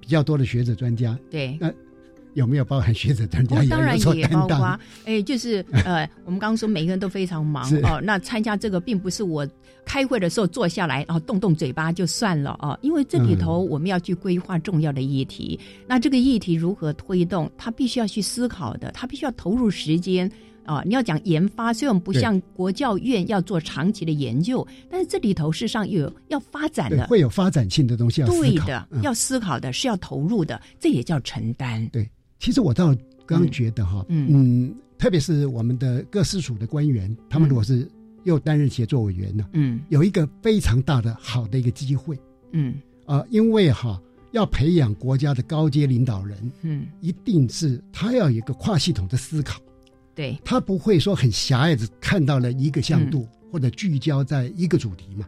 [0.00, 1.72] 比较多的学者专家，对，那。
[2.36, 3.62] 有没有包含学者专家？
[3.70, 4.78] 当然也包括。
[5.06, 7.98] 哎，就是 呃，我们刚刚说每个人都非常忙哦。
[8.02, 9.48] 那参加这个并不是我
[9.86, 12.78] 开会的时候坐下来，然后动动嘴巴就算了哦。
[12.82, 20.30] 因为这里头我们要去规划重要的议题，那这个议题如何推动，他必须要去思考的，他必须要投入时间
[20.66, 20.82] 啊。
[20.84, 31.88] 你要讲研发，虽然我们不像国教院要做长期的研究，但是这里头事实上有要发展的，会有发展性的东西要对的，要思考的是要投入的，这也叫承担。
[31.88, 32.06] 对。
[32.38, 32.94] 其实我倒
[33.24, 37.88] 刚觉得哈，嗯，特别是我们的各司属的官员，他们如果是
[38.24, 42.18] 又担任协作委员呢，嗯，有一个非常大的好的一个机会，
[42.52, 44.00] 嗯，啊，因为哈
[44.32, 49.60] 要培养国家的高阶领导人，嗯，一定是他要有一个跨系统的思考，
[50.14, 55.26] 对，他不会说很狭隘的看到了一个向度或者聚焦在一个主题嘛。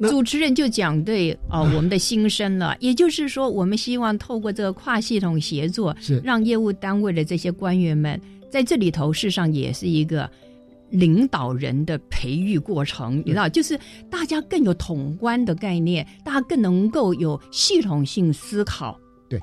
[0.00, 6.20] 主持人就讲对哦，我们的心声了，也就是说，我们希望透过这个跨系统协作，是。
[6.24, 10.30] 让业务单位的这些官员们在这里头，事实上也是一个
[10.90, 13.76] 领导人的培育过程，你知道，就是
[14.08, 18.96] 大家更有统观的概念，大家更能够有系统性思考。
[19.28, 19.40] 对，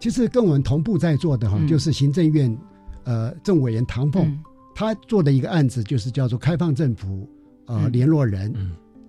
[0.00, 2.58] 其实跟我们同步在做的哈，就是行政院
[3.04, 4.36] 呃政委员唐凤，
[4.74, 7.28] 他做的一个案子就是叫做开放政府
[7.66, 8.52] 呃联络人。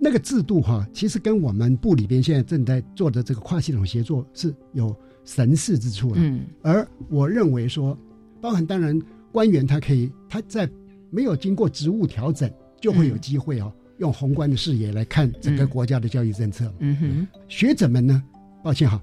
[0.03, 6.15] 那个制度哈，其实跟我们部里边现在正在做的这个跨系统协作是有神似之处的。
[6.17, 7.97] 嗯，而我认为说，
[8.41, 10.69] 包含当然官员他可以他在
[11.09, 16.69] 没有经过职务调整，就会有机会哦，用宏观的视野来看整个国家的教育政策。
[16.79, 18.21] 嗯哼，学者们呢，
[18.61, 19.01] 抱歉哈，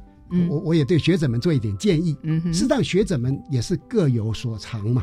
[0.51, 2.15] 我我也对学者们做一点建议。
[2.25, 5.03] 嗯哼，适当学者们也是各有所长嘛，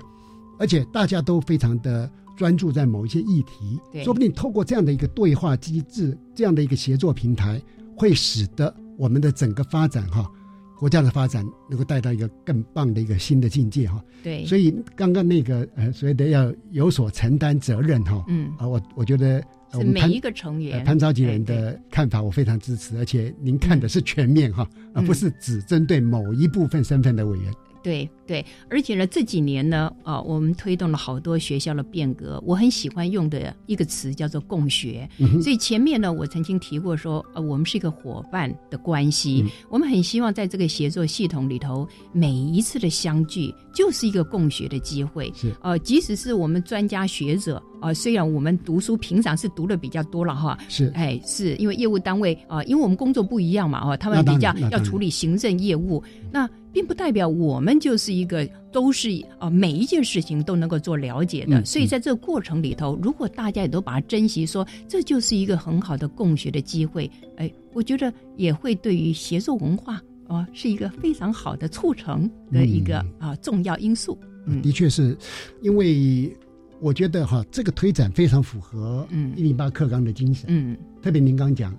[0.59, 2.07] 而且大家都非常的。
[2.37, 7.61] 专注在某一些议题，说不定透过这样的一个对话机制，这样的一个协作平台，
[7.95, 10.31] 会使得我们的整个发展哈，
[10.77, 14.01] 国家的发展能够带到一个更棒的一个新的境界哈。
[14.23, 18.51] 对，所以刚刚那个呃，所谓的要有所承担责任哈，嗯。
[18.57, 27.51] 啊，我我觉得是每一个成员潘召集人的看法，我非常支持，而且您看的是全面哈，而不是只针对某一部分身份的委员。
[27.87, 32.43] 对对，而且呢，这几年呢，啊，我们推动了好多学校的变革。
[32.45, 35.09] 我很喜欢用的一个词叫做共学。
[35.41, 39.45] 所以前面呢，我曾经提过说，呃，我们是一个伙伴的关系。
[39.69, 45.31] 我们很希望在这个协作系统里头，每一次的相聚就是一个共学的机会。
[45.33, 56.49] 是，呃，即使是我们专家学者，啊，虽然我们读书平常是读的比较多了哈，是，哎，是因为业务单位啊，因为我们工作不一样嘛，哦，他们比较要处理行政业务，那。
[56.73, 59.09] 并不代表我们就是一个都是
[59.39, 74.15] 啊每一件事情都能够做了解的，所以在这个过程里头，如果大家也都把它珍惜，说这就是一个很好的共学的机会，哎，我觉得也会对于协作文化啊是一个非常好的促成的一个啊重要因素。
[74.45, 75.17] 嗯，的确是，
[75.63, 76.31] 因为
[76.79, 79.33] 我觉得哈这个推展非常符合嗯。
[79.35, 81.75] 一零八课纲的精神，嗯，特别您刚讲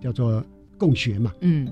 [0.00, 0.44] 叫做
[0.76, 1.68] 共学嘛，嗯，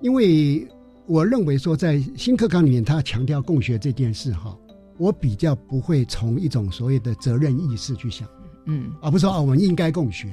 [0.00, 0.66] 因为。
[1.08, 4.58] 我认为说，在新课纲里面，他强调共学这件事哈，
[4.98, 8.28] 我比较不会从一种所谓的责任意识去想，
[8.64, 10.28] 嗯，而不是说啊我们应该共学，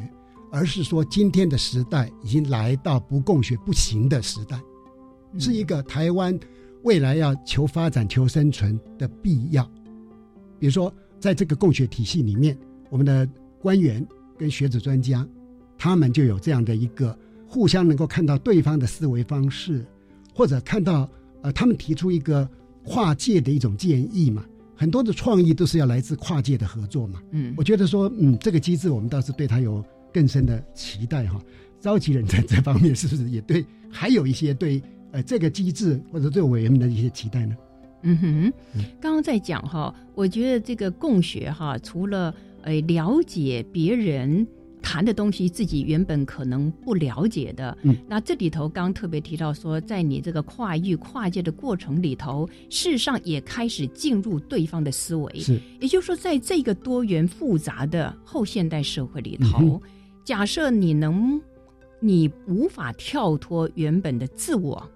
[0.51, 4.59] 而是说今天的时代已经来到不共学不行的时代，
[5.37, 6.39] 是一个台湾
[6.81, 9.63] 未来要求发展、求生存的必要。
[10.57, 10.91] 比如说，
[11.23, 12.57] 在这个共学体系里面，
[12.89, 13.25] 我们的
[13.61, 14.05] 官员
[14.37, 15.25] 跟学者专家，
[15.77, 17.17] 他们就有这样的一个
[17.47, 19.85] 互相能够看到对方的思维方式。
[20.33, 21.09] 或者看到
[21.41, 22.45] 呃，他们提出一个
[22.83, 24.43] 跨界的一种建议嘛，
[24.75, 27.21] 很多的创意都是要来自跨界的合作嘛。
[27.31, 29.81] 嗯，我觉得说，嗯，这个机制我们倒是对他有
[30.13, 31.41] 更深的期待哈。
[31.79, 33.65] 召集人在这方面是不是也对？
[33.89, 37.55] 还有一些对呃这个机制或者对委员们的一些期待呢？
[38.03, 38.53] 嗯哼，
[39.01, 44.45] 刚刚在讲哈，我觉得这个共学哈，除了呃了解别人
[44.81, 59.81] 谈的东西，自己原本可能不了解的，嗯，那这里头刚特别提到说，在你这个跨域跨界的过程里头，事实上也开始进入对方的思维，是，也就是说，在这个多元复杂的后现代社会里头，
[60.25, 61.41] 假设你能，
[62.01, 64.89] 你无法跳脱原本的自我。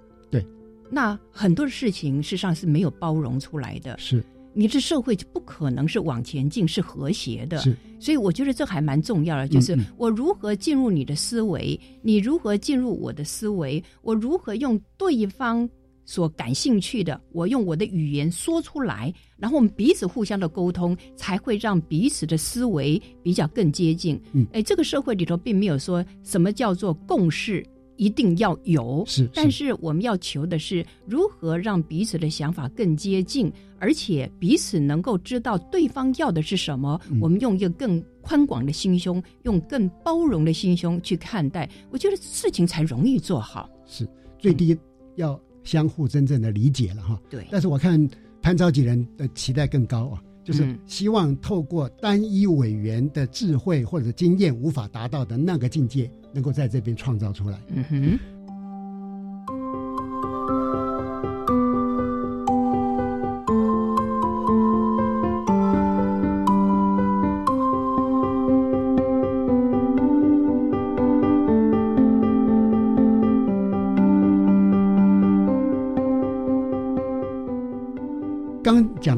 [0.90, 4.24] 那很多的事情事实上是没有包容出来的，是
[4.54, 7.60] 你这社会就不可能是往前进，是和谐的。
[7.60, 15.70] 是，所以我觉得这还蛮重要的，就是我如何进入你的思维，你如何进入我的思维，我如何用对方
[16.06, 24.20] 所感兴趣的，我用我的语言说出来，然后我们彼此互相的沟通，才会让彼此的思维比较更接近。
[24.32, 27.64] 嗯，哎，这个社会里头并没有说什么叫做共识。
[27.98, 37.00] 一定要有，是，但是我们要求的是如何让彼此的想法更接近，而且彼此能够知道对方要的是什么。
[37.20, 43.70] 我们用一个更宽广的心胸，用更包容的心胸去看待，我觉得事情才容易做好。
[43.86, 44.08] 是，
[44.40, 44.78] 最低
[45.16, 47.20] 要相互真正的理解了哈。
[47.30, 47.46] 对。
[47.52, 48.08] 但是我看
[48.42, 56.10] 潘召集人的期待更高啊，就是希望透过单一委员的智慧或者经验无法达到的那个境界。
[56.38, 57.60] 能够在这边创造出来。
[57.70, 58.37] 嗯哼。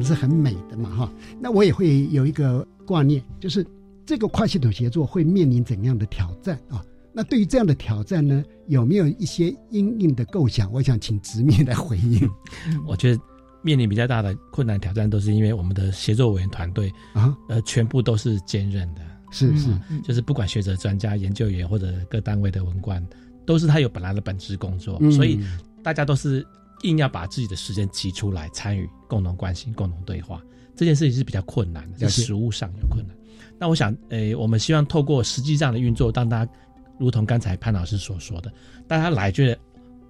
[0.00, 1.12] 刚讲的是很美的嘛，哈。
[1.40, 3.66] 那我也会有一个挂念，就是
[4.06, 6.84] 这个跨系统协作会面临怎样的挑战啊？
[7.12, 10.72] 那对于这样的挑战呢，有没有一些应应的构想？
[10.72, 12.28] 我想请直面来回应。
[12.86, 13.20] 我觉得
[13.62, 19.00] 面临比较大的困难挑战，都是因为我们的协作委员团队啊，呃，全部都是兼任的，
[19.32, 19.70] 是是，
[20.04, 23.04] 就是不管学者、专家、研究员或者各单位的文官，
[23.44, 25.40] 都是他有本来的本职工作，所以
[25.82, 26.46] 大家都是
[26.82, 30.42] 硬要把自己的时间挤出来参与，共同关心、共同对话，
[30.76, 33.16] 这件事情是比较困难的，在实务上有困难。
[33.58, 36.52] 那我想，诶，我们希望透过实际上的运作，让大家。
[36.98, 38.52] 如同刚才潘老师所说的，
[38.86, 39.58] 大家来觉得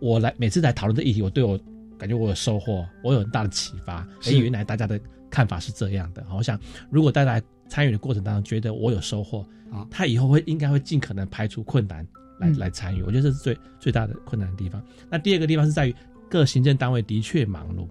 [0.01, 1.57] 我来每次来讨论这议题，我对我
[1.97, 4.05] 感觉我有收获，我有很大的启发。
[4.25, 5.01] 哎，原来大家的
[5.31, 6.27] 看法是这样的。
[6.37, 6.59] 我想，
[6.91, 12.05] 如果大家参与的过程当中觉得我有收获啊，他以后会应该会尽可能排除困难
[12.41, 13.03] 来来参与。
[13.03, 14.83] 我觉得这是最最大的困难的地方。
[15.09, 15.95] 那第二个地方是在于
[16.31, 17.89] 各行政单位的确忙碌，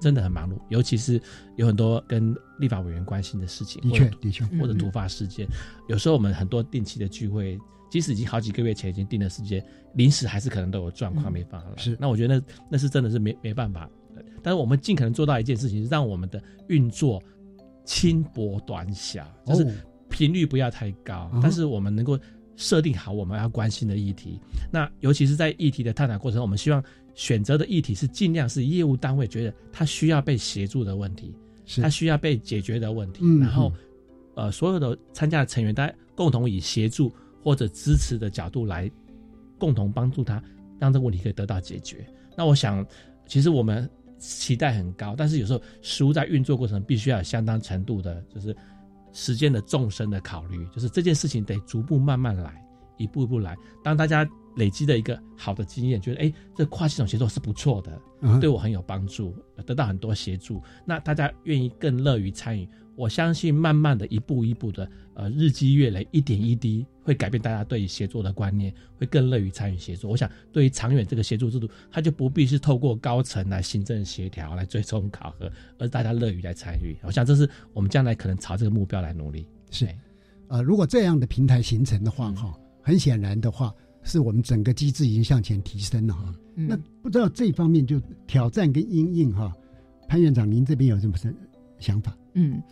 [0.00, 1.20] 真的很忙碌，尤其是
[1.56, 5.46] 有很多跟立法委员关心的事情，的确的确或者突发事件，
[5.88, 7.58] 有时候我们很多定期的聚会。
[7.88, 9.64] 即使已经好几个月前已经定了时间，
[9.94, 11.76] 临时还是可能都有状况没办法来。
[11.76, 13.88] 是，那我觉得那那是真的是没没办法。
[14.42, 17.22] 但是我们尽可能做到一件事情，是让我们的运作
[17.84, 19.64] 轻薄短小，就是
[20.10, 22.18] 频率不要太高，但是我们能够
[22.56, 24.40] 设定好我们要关心的议题。
[24.70, 26.82] 那尤其是在议题的探讨过程，我们希望
[27.16, 31.34] 选择的议题是尽量是业务单位觉得他需要被协助的问题，
[31.82, 33.26] 他需要被解决的问题。
[33.40, 33.72] 然后，
[34.36, 37.12] 呃，所有的参加的成员，大家共同以协助。
[37.42, 38.90] 或者支持的角度来
[39.56, 40.42] 共同帮助他，
[40.80, 42.04] 让这个问题可以得到解决。
[42.36, 42.84] 那我想，
[43.28, 43.88] 其实我们
[44.18, 48.52] 期待很高，但是有时候实物在运作过程必须要有相当程度的，就是
[49.12, 52.60] 时间的纵深的考虑，就是这件事情得逐步慢慢来，
[52.96, 53.56] 一步一步来。
[53.84, 59.34] 当大家累积的一个好的经验，觉得哎，这跨系统协作是不错的，对我很有帮助，
[59.64, 62.68] 得到很多协助，那大家愿意更乐于参与。
[62.96, 70.10] 我相信，慢慢的一步一步的，呃，日积月累，一点一滴，会改变大家对于协作的观念，会更乐于参与协作。
[70.10, 76.96] 我想，对于长远这个协作制度，它就不必是透过高层来行政协调来追踪考核，而大家乐于来参与。
[77.02, 79.46] 我想，这是我们将来可能朝这个目标来努力。
[79.70, 79.86] 是，
[80.48, 83.74] 呃，如果这样的平台形成的话，哈，很显然的话，
[84.06, 86.34] 是我们整个机制已经向前提升了哈。
[86.54, 89.52] 那不知道这方面就挑战跟阴影哈，
[90.08, 91.14] 潘院长，您这边有什么
[91.78, 92.16] 想法？
[92.32, 92.62] 嗯。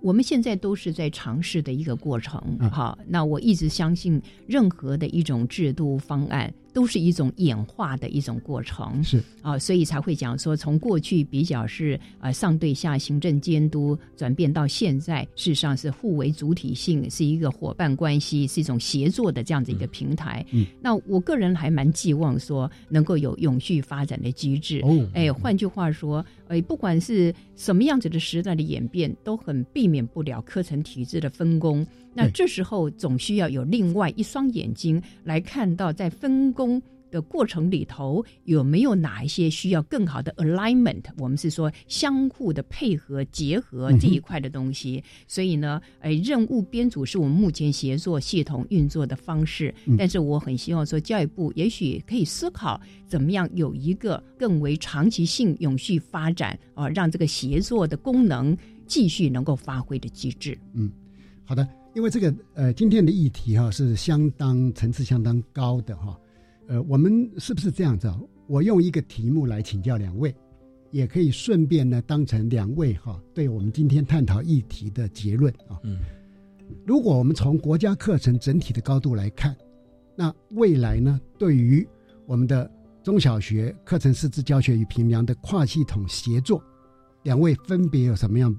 [0.00, 6.52] 我们现在都是在尝试的一个过程，好，那我一直相信，任何的一种制度方案。
[6.72, 20.44] 都是一种演化的一种过程，是啊，所以才会讲说，从过去比较是啊上对下行政监督，转变到现在，事实上是互为主体性，是一个伙伴关系，是一种协作的这样子一个平台。
[20.50, 24.80] 嗯，那我个人还蛮寄望说，能够有永续发展的机制。
[24.84, 31.86] 哦，哎，换句话说，哎，不管是什么样子的时代的演变，都很避免不了课程体制的分工。
[32.14, 36.80] 那这时候总需要有另外一双眼睛来看到在分工。
[37.12, 41.02] 的过程里头有没有哪一些需要更好的 alignment？
[41.18, 45.04] 我们是说相互的配合结合这一块的东西。
[45.28, 49.74] 所以呢，哎，任务编组是我们目前协作系统运作的方式。
[49.98, 58.56] 但是我很希望说，教育部也许可以思考怎么样有一个更为长期性、永续发展啊，让这个协作的功能
[58.86, 60.58] 继续能够发挥的机制。
[60.72, 60.90] 嗯，
[61.44, 66.18] 好的，因为这个呃，今天的议题哈是相当层次相当高的哈。
[66.68, 68.10] 呃，我们是不是这样子？
[68.46, 70.34] 我用一个题目来请教两位，
[70.90, 75.78] 也可以顺便呢当成两位哈，对我们今天探讨议题的结论啊。
[75.82, 75.98] 嗯，
[76.86, 79.54] 如果我们从国家课程整体的高度来看，
[80.16, 81.86] 那未来呢，对于
[82.26, 82.70] 我们的
[83.02, 86.62] 中小学课程师资教学与评量的跨系统协作，
[87.22, 88.54] 两位分别有什么样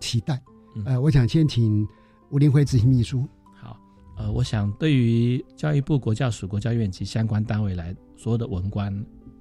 [0.00, 0.42] 期待？
[0.86, 1.86] 呃，我想先请
[2.30, 3.26] 吴林辉执行秘书。
[3.54, 3.76] 好
[4.16, 8.94] 呃，我想对于教育部国教署、国教院及相关单位来所有的文官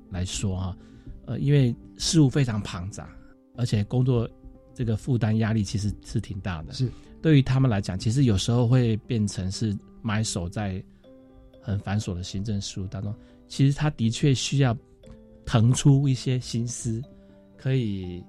[0.09, 0.77] 来说啊，
[1.25, 3.09] 呃，因为事务非常庞杂，
[3.55, 4.29] 而且工作
[4.73, 6.73] 这个负担压力其实是挺大的。
[6.73, 10.83] 是，对于他们来讲，其实有时候会变成是埋首在
[11.61, 13.13] 很繁琐的行政事务当中。
[13.47, 14.75] 其实他的确需要
[15.45, 17.01] 腾出一些心思，
[17.57, 18.23] 可以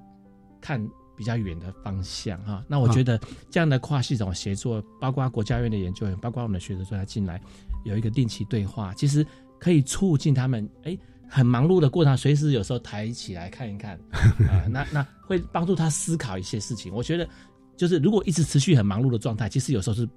[0.60, 0.86] 看。
[1.20, 7.38] 比较远的方向哈，那我觉得这样的跨系统协作，包括国家院的研究员，包括我们的学者专家进来，
[7.84, 9.22] 有一个定期对话，其实
[9.58, 10.96] 可以促进他们哎
[11.28, 14.00] 很忙碌的过程，随时有时候抬起来看一看
[14.48, 16.90] 啊，那那会帮助他思考一些事情。
[16.90, 17.28] 我觉得
[17.76, 20.08] 就是如果一直持续很忙碌的状态，其实有时候是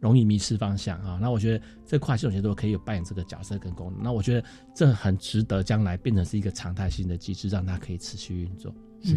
[0.00, 1.18] 容易迷失方向啊。
[1.20, 4.02] 那我觉得这跨系统协作可以有扮演这个角色跟功能。
[4.02, 4.42] 那我觉得
[4.74, 8.74] 这很值得将来变成是一个常态性的机制，让它可以持续运作。
[9.02, 9.14] 是。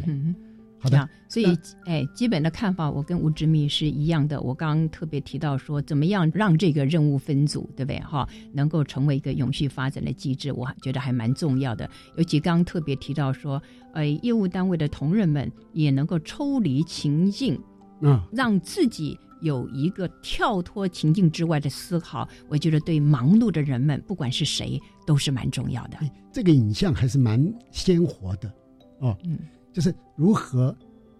[0.82, 1.46] 好的，所以
[1.86, 4.42] 哎，基本的看法我跟吴志密是一样的。
[4.42, 8.00] 我刚刚特别提到说，怎么样让这个任务分组，对不对？
[8.00, 11.88] 哈，能够成为一个永续发展的机制，我觉得还蛮重要的。
[12.18, 13.62] 尤其刚刚特别提到说，
[13.94, 17.62] 呃，业务单位的同仁们也能够抽离情境，
[18.02, 22.28] 嗯，让自己有一个跳脱情境之外的思考。
[22.50, 26.00] 我觉得对忙碌的人们，不管是谁，都是蛮重要的。
[26.34, 28.52] 这个影像还是蛮鲜活的，
[29.00, 29.38] 哦，嗯。
[29.74, 30.76] 就是如何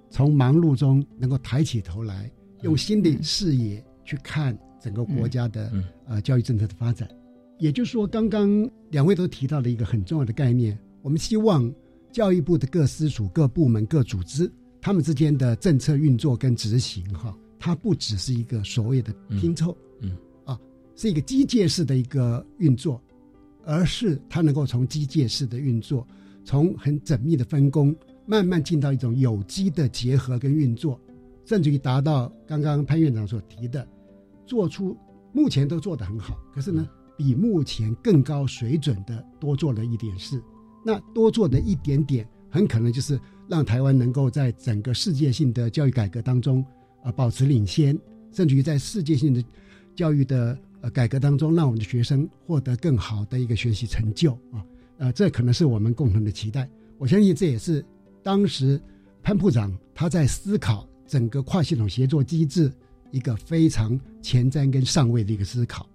[0.10, 2.30] 从忙碌中能够抬起头来，
[2.62, 5.72] 用新的视野去看整个国家的
[6.06, 7.10] 呃教育政策的发展。
[7.60, 11.72] 也就是说，刚刚两位都提到了一个很重要的概念，我们希望
[12.12, 20.60] 教育部的各司署、各部门、各组织，他们之间的政策运作跟执行，哈，它不只是一个所谓的拼凑，嗯，啊，
[20.96, 23.00] 是一个机械式的一个运作，
[23.64, 26.06] 而是它能够从机械式的运作，
[26.44, 27.96] 从很缜密的分工。
[28.26, 31.00] 慢慢进到一种有机的结合跟运作，
[31.46, 33.86] 甚至于达到刚刚潘院长所提的，
[34.46, 34.96] 做出
[35.34, 40.42] 目前都做得很好，可是呢，比目前更高水准的多做了一点事。
[40.86, 46.66] 那多做的一点点，很可能就是让台湾能够在整个世界性的教育改革当中
[47.04, 47.98] 啊保持领先，
[48.32, 49.44] 甚至于在世界性的
[49.96, 54.66] 教育的呃改革当中，让我们的学生获得更好的一个学习成就啊。
[54.98, 56.70] 呃，这可能是我们共同的期待。
[56.98, 57.84] 我相信这也是。
[58.24, 58.82] 当时
[59.24, 62.72] 潘部长他在思考整个跨系统协作机制，
[63.12, 65.88] 一个非常前瞻跟上位的一个思考。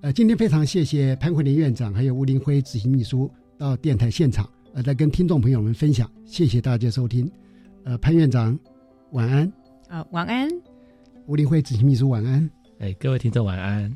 [0.00, 6.10] 呃，今天非常谢谢潘慧玲院长还有吴林辉执行秘书到电台现场，呃，来跟听众朋友们分享。
[6.24, 7.30] 谢谢大家收听。
[7.84, 8.58] 呃，潘院长
[9.12, 9.52] 晚安。
[9.88, 10.48] 啊，晚安。
[11.26, 12.50] 吴林辉执行秘书晚安。
[12.78, 13.94] 哎，各位听众晚安。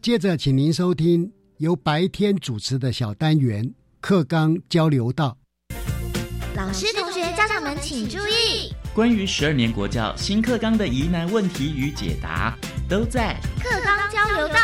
[0.00, 5.36] 接着，请您收听由白天主持的小单元课纲交流道。
[6.72, 8.72] 老师、同学、家长们请注意！
[8.94, 12.56] 关于十二年国教新课纲的疑难问题与解答，
[12.88, 14.54] 都在课纲交流道。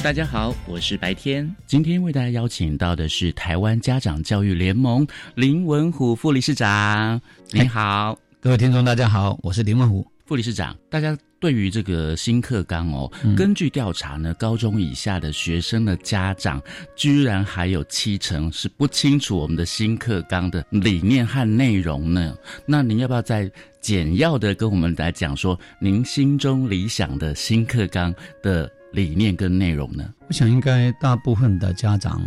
[0.00, 5.04] 大家好，我是白天，今天为大家邀请到的是台湾家长教育联盟
[5.34, 7.20] 林文虎副理事长。
[7.50, 10.76] 你好，各位听众，大家好，我是林文虎副理事长。
[10.88, 11.18] 大家。
[11.44, 16.58] 对于这个新课纲哦，根据调查呢，高中以下的学生的家长
[16.96, 22.34] 居然还有七成是不清楚我们的新课纲的理念和内容呢。
[22.64, 30.14] 那您要不要再简要的跟我们来讲说，您心中理想的新课纲的理念跟内容呢？
[30.28, 32.22] 我想应该大部分的家长，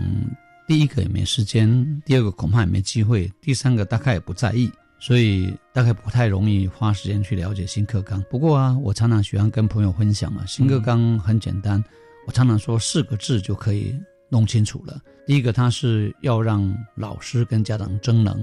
[0.67, 4.69] 第一个也没时间，第二个恐怕也没机会，第三个大概也不在意。
[4.99, 8.23] 所以大概不太容易花时间去了解新课纲。
[8.29, 11.83] 不过啊，我常常喜欢跟朋友分享嘛，新课纲很简单，
[12.25, 13.95] 我常常说四个字就可以
[14.29, 14.99] 弄清楚了。
[15.25, 18.35] 第一个，它是要让老师跟家长争能；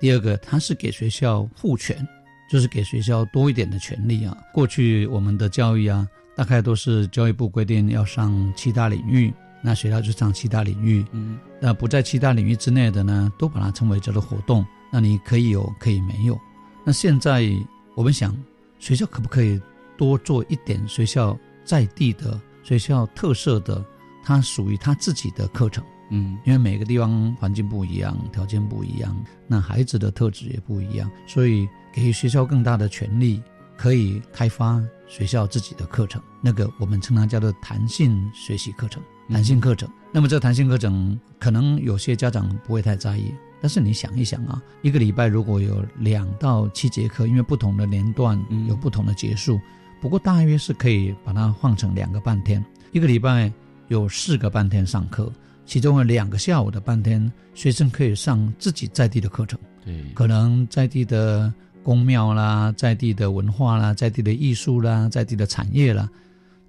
[0.00, 2.06] 第二个，它是给学校赋权，
[2.50, 4.36] 就是给学校多一点的权利啊。
[4.52, 6.06] 过去我们的教育啊，
[6.36, 9.32] 大概都是教育部规定要上七大领域，
[9.62, 11.04] 那学校就上七大领域。
[11.12, 14.66] 嗯，那不在七大领域之内的呢，都把它称为叫做活动。
[14.92, 16.38] 那你可以有，可以没有。
[16.84, 17.50] 那现在
[17.94, 18.36] 我们想，
[18.78, 19.58] 学校可不可以
[19.96, 23.82] 多做一点学校在地的、学校特色的，
[24.22, 25.82] 它属于它自己的课程？
[26.10, 29.16] 嗯，因为每个地方环境不一样，条件不一样，
[29.46, 33.42] 那孩子的特质也不一样，所以给予学校更大的权利，
[33.78, 36.20] 可以开发学校自己的课程。
[36.42, 39.88] 那个我们称它叫做弹性学习课程、弹性课程。
[40.12, 43.32] 那么这弹性课程，可能有些家长不会太在意。
[43.62, 48.36] 但是你想一想啊，一个礼拜如果有两到七节课，因为不同的年段
[48.68, 49.60] 有不同的结束，
[50.00, 52.62] 不过大约是可以把它换成两个半天。
[52.90, 53.50] 一个礼拜
[53.86, 55.32] 有四个半天上课，
[55.64, 59.56] 其中有两个下午的半天，学生可以上自己在地的课程。
[59.84, 61.52] 对，可能在地的
[61.84, 66.10] 宫庙啦，在地的文化啦，在地的艺术啦，在地的产业啦，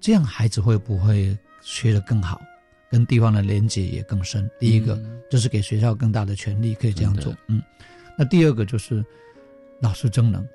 [0.00, 2.40] 这样孩子会不会学得更好？
[2.90, 4.48] 跟地方的连接也更深。
[4.58, 7.34] 第一个就是给学校更大的权利，可以这样做。
[7.48, 7.62] 嗯，
[8.16, 9.04] 那第二个就是
[9.80, 10.46] 老师增能，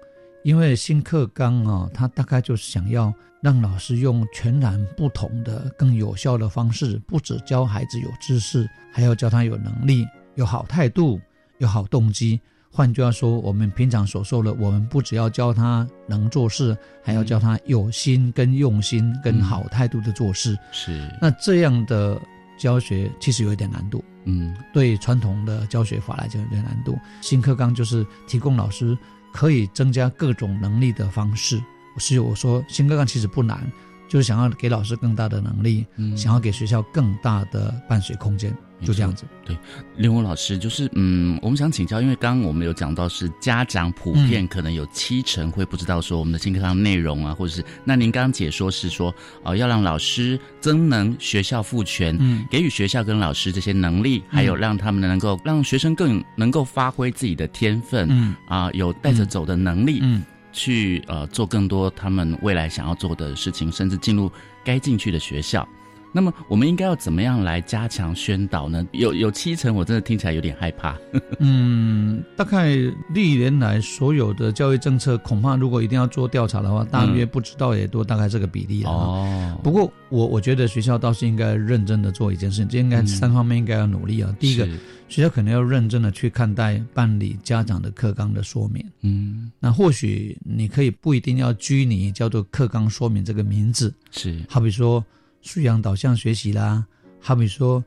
[0.43, 10.05] 因为新课纲啊，他大概就是想要让老师用全然不同的、更有效的方式，不只教孩子有知识，还要教他有能力、
[10.35, 11.19] 有好态度、
[11.57, 12.39] 有好动机。
[12.71, 20.57] 换句话说，我们平常所说的，我们不只要教他能做事，还要教他有心、跟用心、跟好态度的做事。
[20.71, 22.19] 是，那这样的
[22.57, 24.03] 教学其实有一点难度。
[24.25, 26.97] 嗯，对传统的教学法来讲有点难度。
[27.21, 28.97] 新课纲就是提供老师
[29.33, 31.61] 可以增加各种能力的方式。
[31.97, 33.69] 所以我说新课纲其实不难，
[34.09, 36.17] 就是想要给老师更大的能力，嗯。
[36.17, 38.53] 想要给学校更大的办学空间。
[38.81, 39.57] 就这样子，对，
[39.97, 58.33] 林武老师就是嗯，我们想请教，因为刚刚我们有讲到是家长普遍可能有七成会不知道说我们的新课堂内容啊，或者是那您刚刚解说是说哦，要让老师增能，学校赋权，嗯，给予学校跟老师这些能力，还有让他们能够让学生更能够发挥自己的天分，嗯。
[58.47, 64.31] 啊，有带着走的能力，嗯，去呃做更多他们未来想要做的事情，甚至进入
[64.63, 65.67] 该进去的学校。
[66.11, 68.87] 那么我们应该要怎么样来加强宣导呢？
[68.93, 70.97] 有有七成，我真的听起来有点害怕。
[71.39, 72.75] 嗯，大概
[73.13, 78.89] 历年来所有的教育政策，恐怕如果一定要做调查的话，大约不知道也多大概这个比例了。
[78.89, 84.35] 哦，不过我我觉得学校倒是应该认真的做一件事情，这应该三方面应该要努力啊。
[84.39, 84.67] 第一个，
[85.07, 88.83] 学校可能要认真的去看待办理家长的课纲的说明。
[89.01, 95.05] 嗯，那或许你可以不一定要拘泥叫做课纲说明这个名字，是好比说。
[95.41, 96.85] 素养导向学习啦，
[97.19, 97.83] 好比说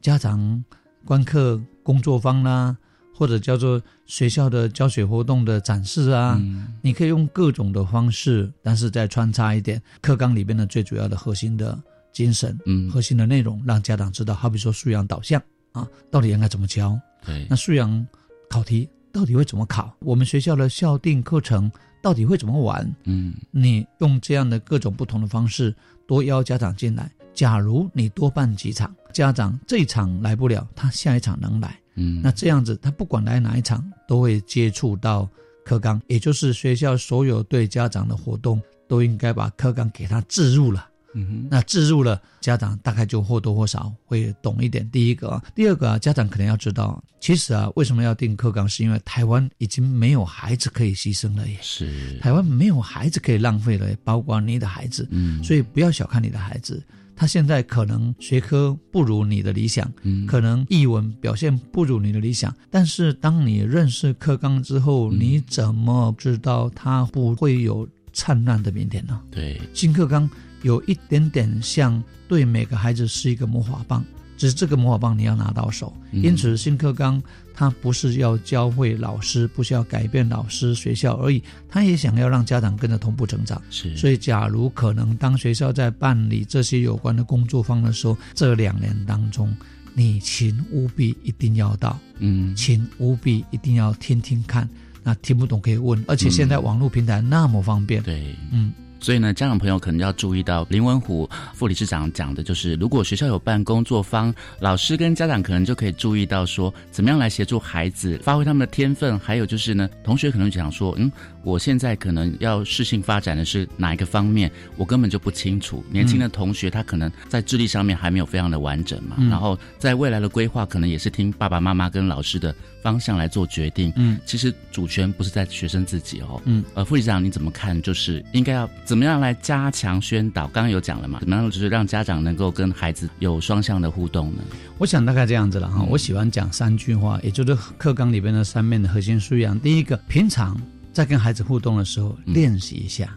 [0.00, 0.64] 家长
[1.04, 2.76] 观课工作坊啦，
[3.14, 6.40] 或者叫做学校的教学活动的展示啊，
[6.82, 11.78] 你可以用各种的方式，但是再穿插一点课纲里边的最主要的核心的
[12.12, 14.34] 精神，嗯，核心的内容，让家长知道。
[14.34, 15.40] 好比说素养导向
[15.72, 16.98] 啊，到底应该怎么教？
[17.24, 18.06] 对，那素养
[18.50, 19.94] 考题到底会怎么考？
[20.00, 21.70] 我们学校的校定课程
[22.02, 22.94] 到底会怎么玩？
[23.04, 25.74] 嗯，你用这样的各种不同的方式。
[26.06, 27.10] 多邀家长进来。
[27.34, 31.78] 假如你多办几场，家长这一场来不了，他下一场能来。
[31.96, 35.28] 嗯，那这样子，他不管来哪一场，都会接触到
[35.64, 40.88] 课纲，也就是学校所有对家长的活动，都应该把课纲给他置入了。
[41.16, 44.88] 嗯，那置入了，家长大概就或多或少会懂一点。
[44.90, 51.56] 第一个啊，第二个啊，家长可能要知道，其实啊，为什么要定课纲，是因为台湾已经没有孩子可以牺牲了耶。
[51.62, 55.08] 是，台湾没有孩子可以浪费了，包括你的孩子。
[55.10, 56.82] 嗯，所以不要小看你的孩子，
[57.16, 69.18] 他现在可能学科不如你的理想，嗯，可能译文表现不如你的理想，但是当你认识课纲之后，你怎么知道他不会有灿烂的明天呢？
[69.30, 70.28] 对，新课纲。
[70.66, 74.04] 有一点点像对每个孩子是一个魔法棒，
[74.36, 75.94] 只是这个魔法棒你要拿到手。
[76.10, 77.22] 因此，新课纲
[77.54, 83.62] 它不是要教会老师，不是要改变老师、学校而已，他也想要让家长跟着同步成长。
[83.70, 89.56] 是，所以，假如可能，当学校在办理这些有关的工作坊的时候，这两年当中，
[89.94, 94.68] 你请务必一定要到，嗯，请务必一定要听听看。
[95.04, 98.72] 那听不懂可以问，而且现在网络平台那么方便，对，嗯。
[98.98, 109.18] 所以呢，家长朋友可能要注意到林文虎副理事长讲的，就是如果学校有办工作坊，老师跟家长可能就可以注意到说，怎么样来协助孩子发挥他们的天分。
[109.18, 111.10] 还有就是呢，同学可能想说，嗯，
[111.42, 115.84] 我现在可能要适性发展的是哪一个方面，我根本就不清楚。
[115.90, 123.92] 年轻的同学他可能在智力上面还没有非常的完整嘛，然后在未来的规划可能也是听爸爸妈妈跟老师的方向来做决定。
[123.96, 126.40] 嗯，其实主权不是在学生自己哦。
[126.44, 127.80] 嗯，呃，副理事长你怎么看？
[127.82, 130.46] 就是应该要怎么样来加强宣导？
[130.46, 134.42] 刚刚有讲了嘛，怎么样就是让家长能够跟孩子有双向的互动呢？
[134.78, 135.82] 我想大概这样子了哈。
[135.82, 139.58] 我喜欢讲三句话，也就是课纲里边的三面的核心素养。
[139.58, 140.56] 第一个，平常
[140.92, 143.12] 在跟孩子互动的时候练习一下，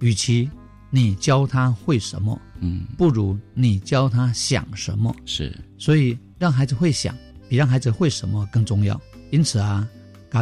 [0.00, 0.50] 与其
[0.90, 5.16] 你教他会什么，嗯，不如你教他想什么。
[5.24, 7.16] 是，所以让孩子会想，
[7.48, 9.00] 比让孩子会什么更重要。
[9.30, 9.88] 因此啊。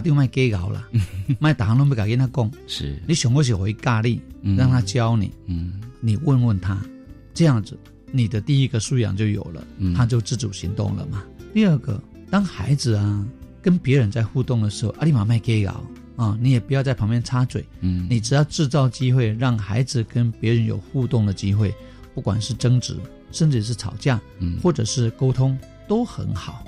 [0.01, 0.88] 家长卖给搞了，
[1.38, 2.51] 卖打行都没敢跟他讲。
[2.66, 4.18] 是你想过去回咖喱，
[4.57, 6.80] 让他教你，嗯，你问问他，
[7.34, 7.78] 这样子
[8.11, 9.64] 你的第一个素养就有了，
[9.95, 11.22] 他就自主行动了嘛。
[11.53, 13.26] 第二个，当孩子啊
[13.61, 15.84] 跟别人在互动的时候，阿里玛卖给搞
[16.16, 21.74] 啊，你也不要在旁边插嘴，嗯，你只要制造机会，让孩子跟别人有互动的机会，
[22.14, 22.97] 不管是争执，
[23.30, 26.64] 甚至是吵架，嗯，或者是沟通，都很好。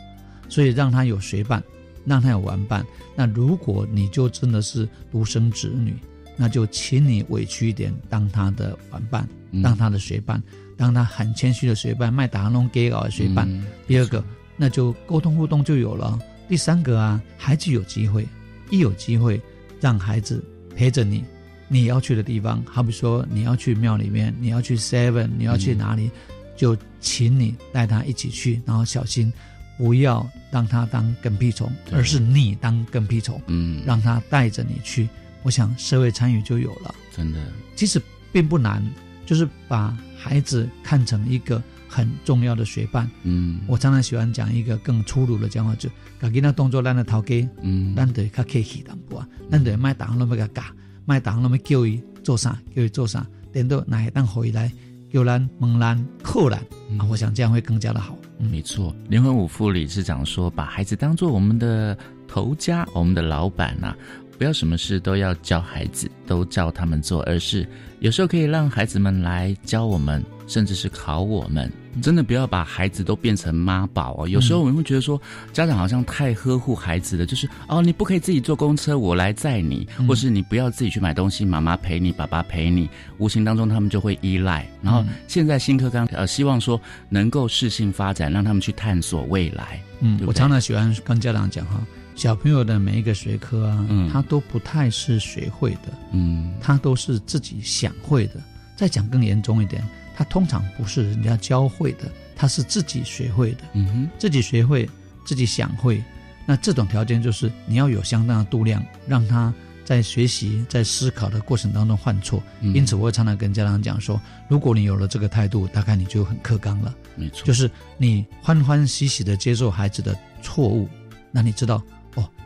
[0.46, 1.62] 所以让他有学伴。
[2.04, 2.84] 让他有玩伴。
[3.16, 5.94] 那如果你就真的是独生子女，
[6.36, 9.28] 那就请你委屈一点，当他的玩伴，
[9.62, 10.42] 当他的学伴，
[10.76, 13.48] 当他很谦虚的学伴，卖打龙给搞的学伴。
[13.86, 14.24] 第二个，
[14.56, 16.18] 那就沟通互动就有了。
[16.48, 18.26] 第三个啊，孩子有机会，
[18.70, 19.40] 一有机会，
[19.80, 20.44] 让孩子
[20.74, 21.24] 陪着你，
[21.68, 26.10] 你要去的地方，好比说你要去庙里面，你要去 Seven，你要去哪里，
[26.56, 29.32] 就请你带他一起去，然后小心。
[29.76, 33.40] 不要让他当跟屁虫，而是你当跟屁虫。
[33.46, 35.08] 嗯，让他带着你去，
[35.42, 36.94] 我想社会参与就有了。
[37.14, 37.38] 真的，
[37.76, 38.00] 其实
[38.32, 38.82] 并不难，
[39.26, 43.10] 就是把孩子看成一个很重要的学伴。
[43.22, 45.88] 嗯，我常常喜欢讲一个更粗鲁的讲话，就
[46.20, 54.72] 把给那动作让他逃给，嗯，咱得较客气淡薄啊，咱得卖打那么个嘎，卖打那么叫伊做啥，叫伊做啥，等到哪一当回来。
[55.10, 56.60] 有兰、蒙兰、扣兰
[56.98, 58.18] 啊，我想这样会更加的好。
[58.38, 63.94] 没错，灵魂舞副理事长说，把孩子当做我们的头家、我们的老板呐，
[64.36, 67.66] 不要什么事都要教孩子，都教他们做，而是
[68.00, 71.70] 有时候可以让孩子们来教我们，甚至是考我们。
[72.02, 74.28] 真的不要把孩子都变成妈宝哦。
[74.28, 75.20] 有时候我们会觉得说，
[75.52, 82.90] 家长好像太呵护孩子了，就是哦，你不可以自己坐公车，我来载你，或是你不要自己去买东西，妈妈陪你，爸爸陪你。
[83.18, 84.68] 无形当中他们就会依赖。
[84.82, 89.80] 然后现在新课纲呃，希望说能够适性发展，让他们去探索未来。
[90.00, 91.80] 嗯，我常常喜欢跟家长讲哈，
[92.16, 98.40] 小朋友的每一个学科啊，他都不太是学会的，嗯，他都是自己想会的。
[98.74, 99.80] 再讲更严重一点。
[100.14, 103.58] 他通常不是人家教会的，他是自己学会的。
[103.72, 104.88] 嗯哼，自己学会，
[105.24, 106.02] 自己想会。
[106.46, 109.52] 那这种条件就是你要有相当的度量，让他
[109.84, 112.42] 在学习、在思考的过程当中犯错。
[112.60, 116.94] 因此，我会常常跟家长讲说：，如果你有了这个态度，大概你就很克刚了。
[117.16, 120.88] 没错，就是你欢欢喜喜的接受孩子的错误，
[121.32, 121.82] 那你知道。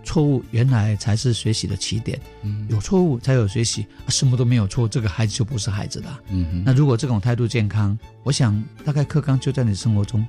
[0.08, 6.08] 错误原来才是学习的起点，嗯有错误才有学习，什么都没有错，这个孩子就不是孩子的。
[6.30, 10.26] 嗯，那如果这种态度健康，我想大概课纲就在你生活中。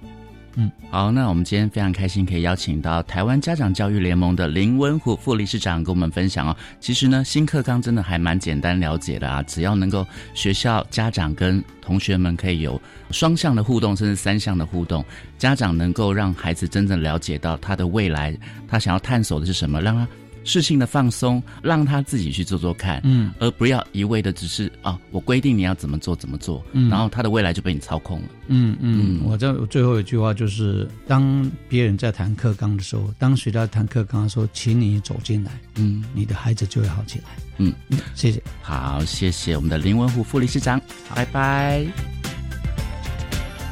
[0.55, 6.55] 嗯，好，那我们今天非常开心可以邀请到台湾家长教育联盟的林文虎副理事长跟我们分享哦。
[6.79, 12.81] 其实呢，新课纲真的还蛮简单了解的啊，只要能够学校家长跟同学们可以有
[13.11, 15.05] 双向的互动，甚至三项的互动，
[15.37, 18.35] 家长能够让孩子真正了解到他的未来，
[18.67, 20.07] 他想要探索的是什么，让他。
[20.49, 29.21] 事情的放松，让他自己去做做看，嗯，而不要一味的只是啊，我规定你要怎么做怎么做，嗯，然后他的未来就被你操控了，嗯嗯。
[29.23, 37.25] 我这最后一句话就是，当别人在谈课纲的时候，当学校谈课纲的时候，请你走进来，嗯，你的孩子就会好起来，
[37.59, 37.71] 嗯，
[38.15, 40.81] 谢谢，好，谢谢我们的林文虎副理事长，
[41.13, 41.85] 拜拜。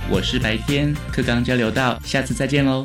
[0.09, 2.82] 我是白天课纲交流道，下次再见喽。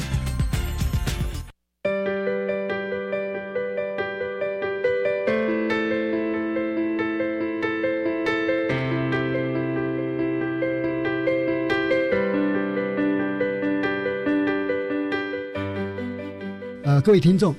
[17.05, 17.53] 各位听众，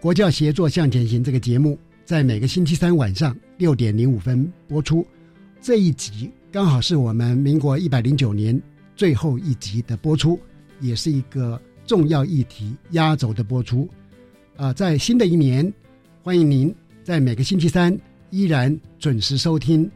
[0.00, 5.06] 国教协作向前行这个节目在每个星期三晚上六点零五分播出。
[5.60, 8.60] 这一集刚好是我们民国一百零九年
[8.96, 10.36] 最后一集的播出，
[10.80, 13.88] 也是一个重要议题压轴的播出。
[14.56, 15.72] 啊，在新的一年，
[16.24, 16.74] 欢迎您
[17.04, 17.96] 在每个星期三
[18.30, 19.88] 依然准时收听。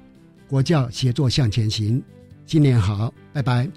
[0.47, 2.01] 国教协作向前行。
[2.47, 3.68] 新年好，拜拜。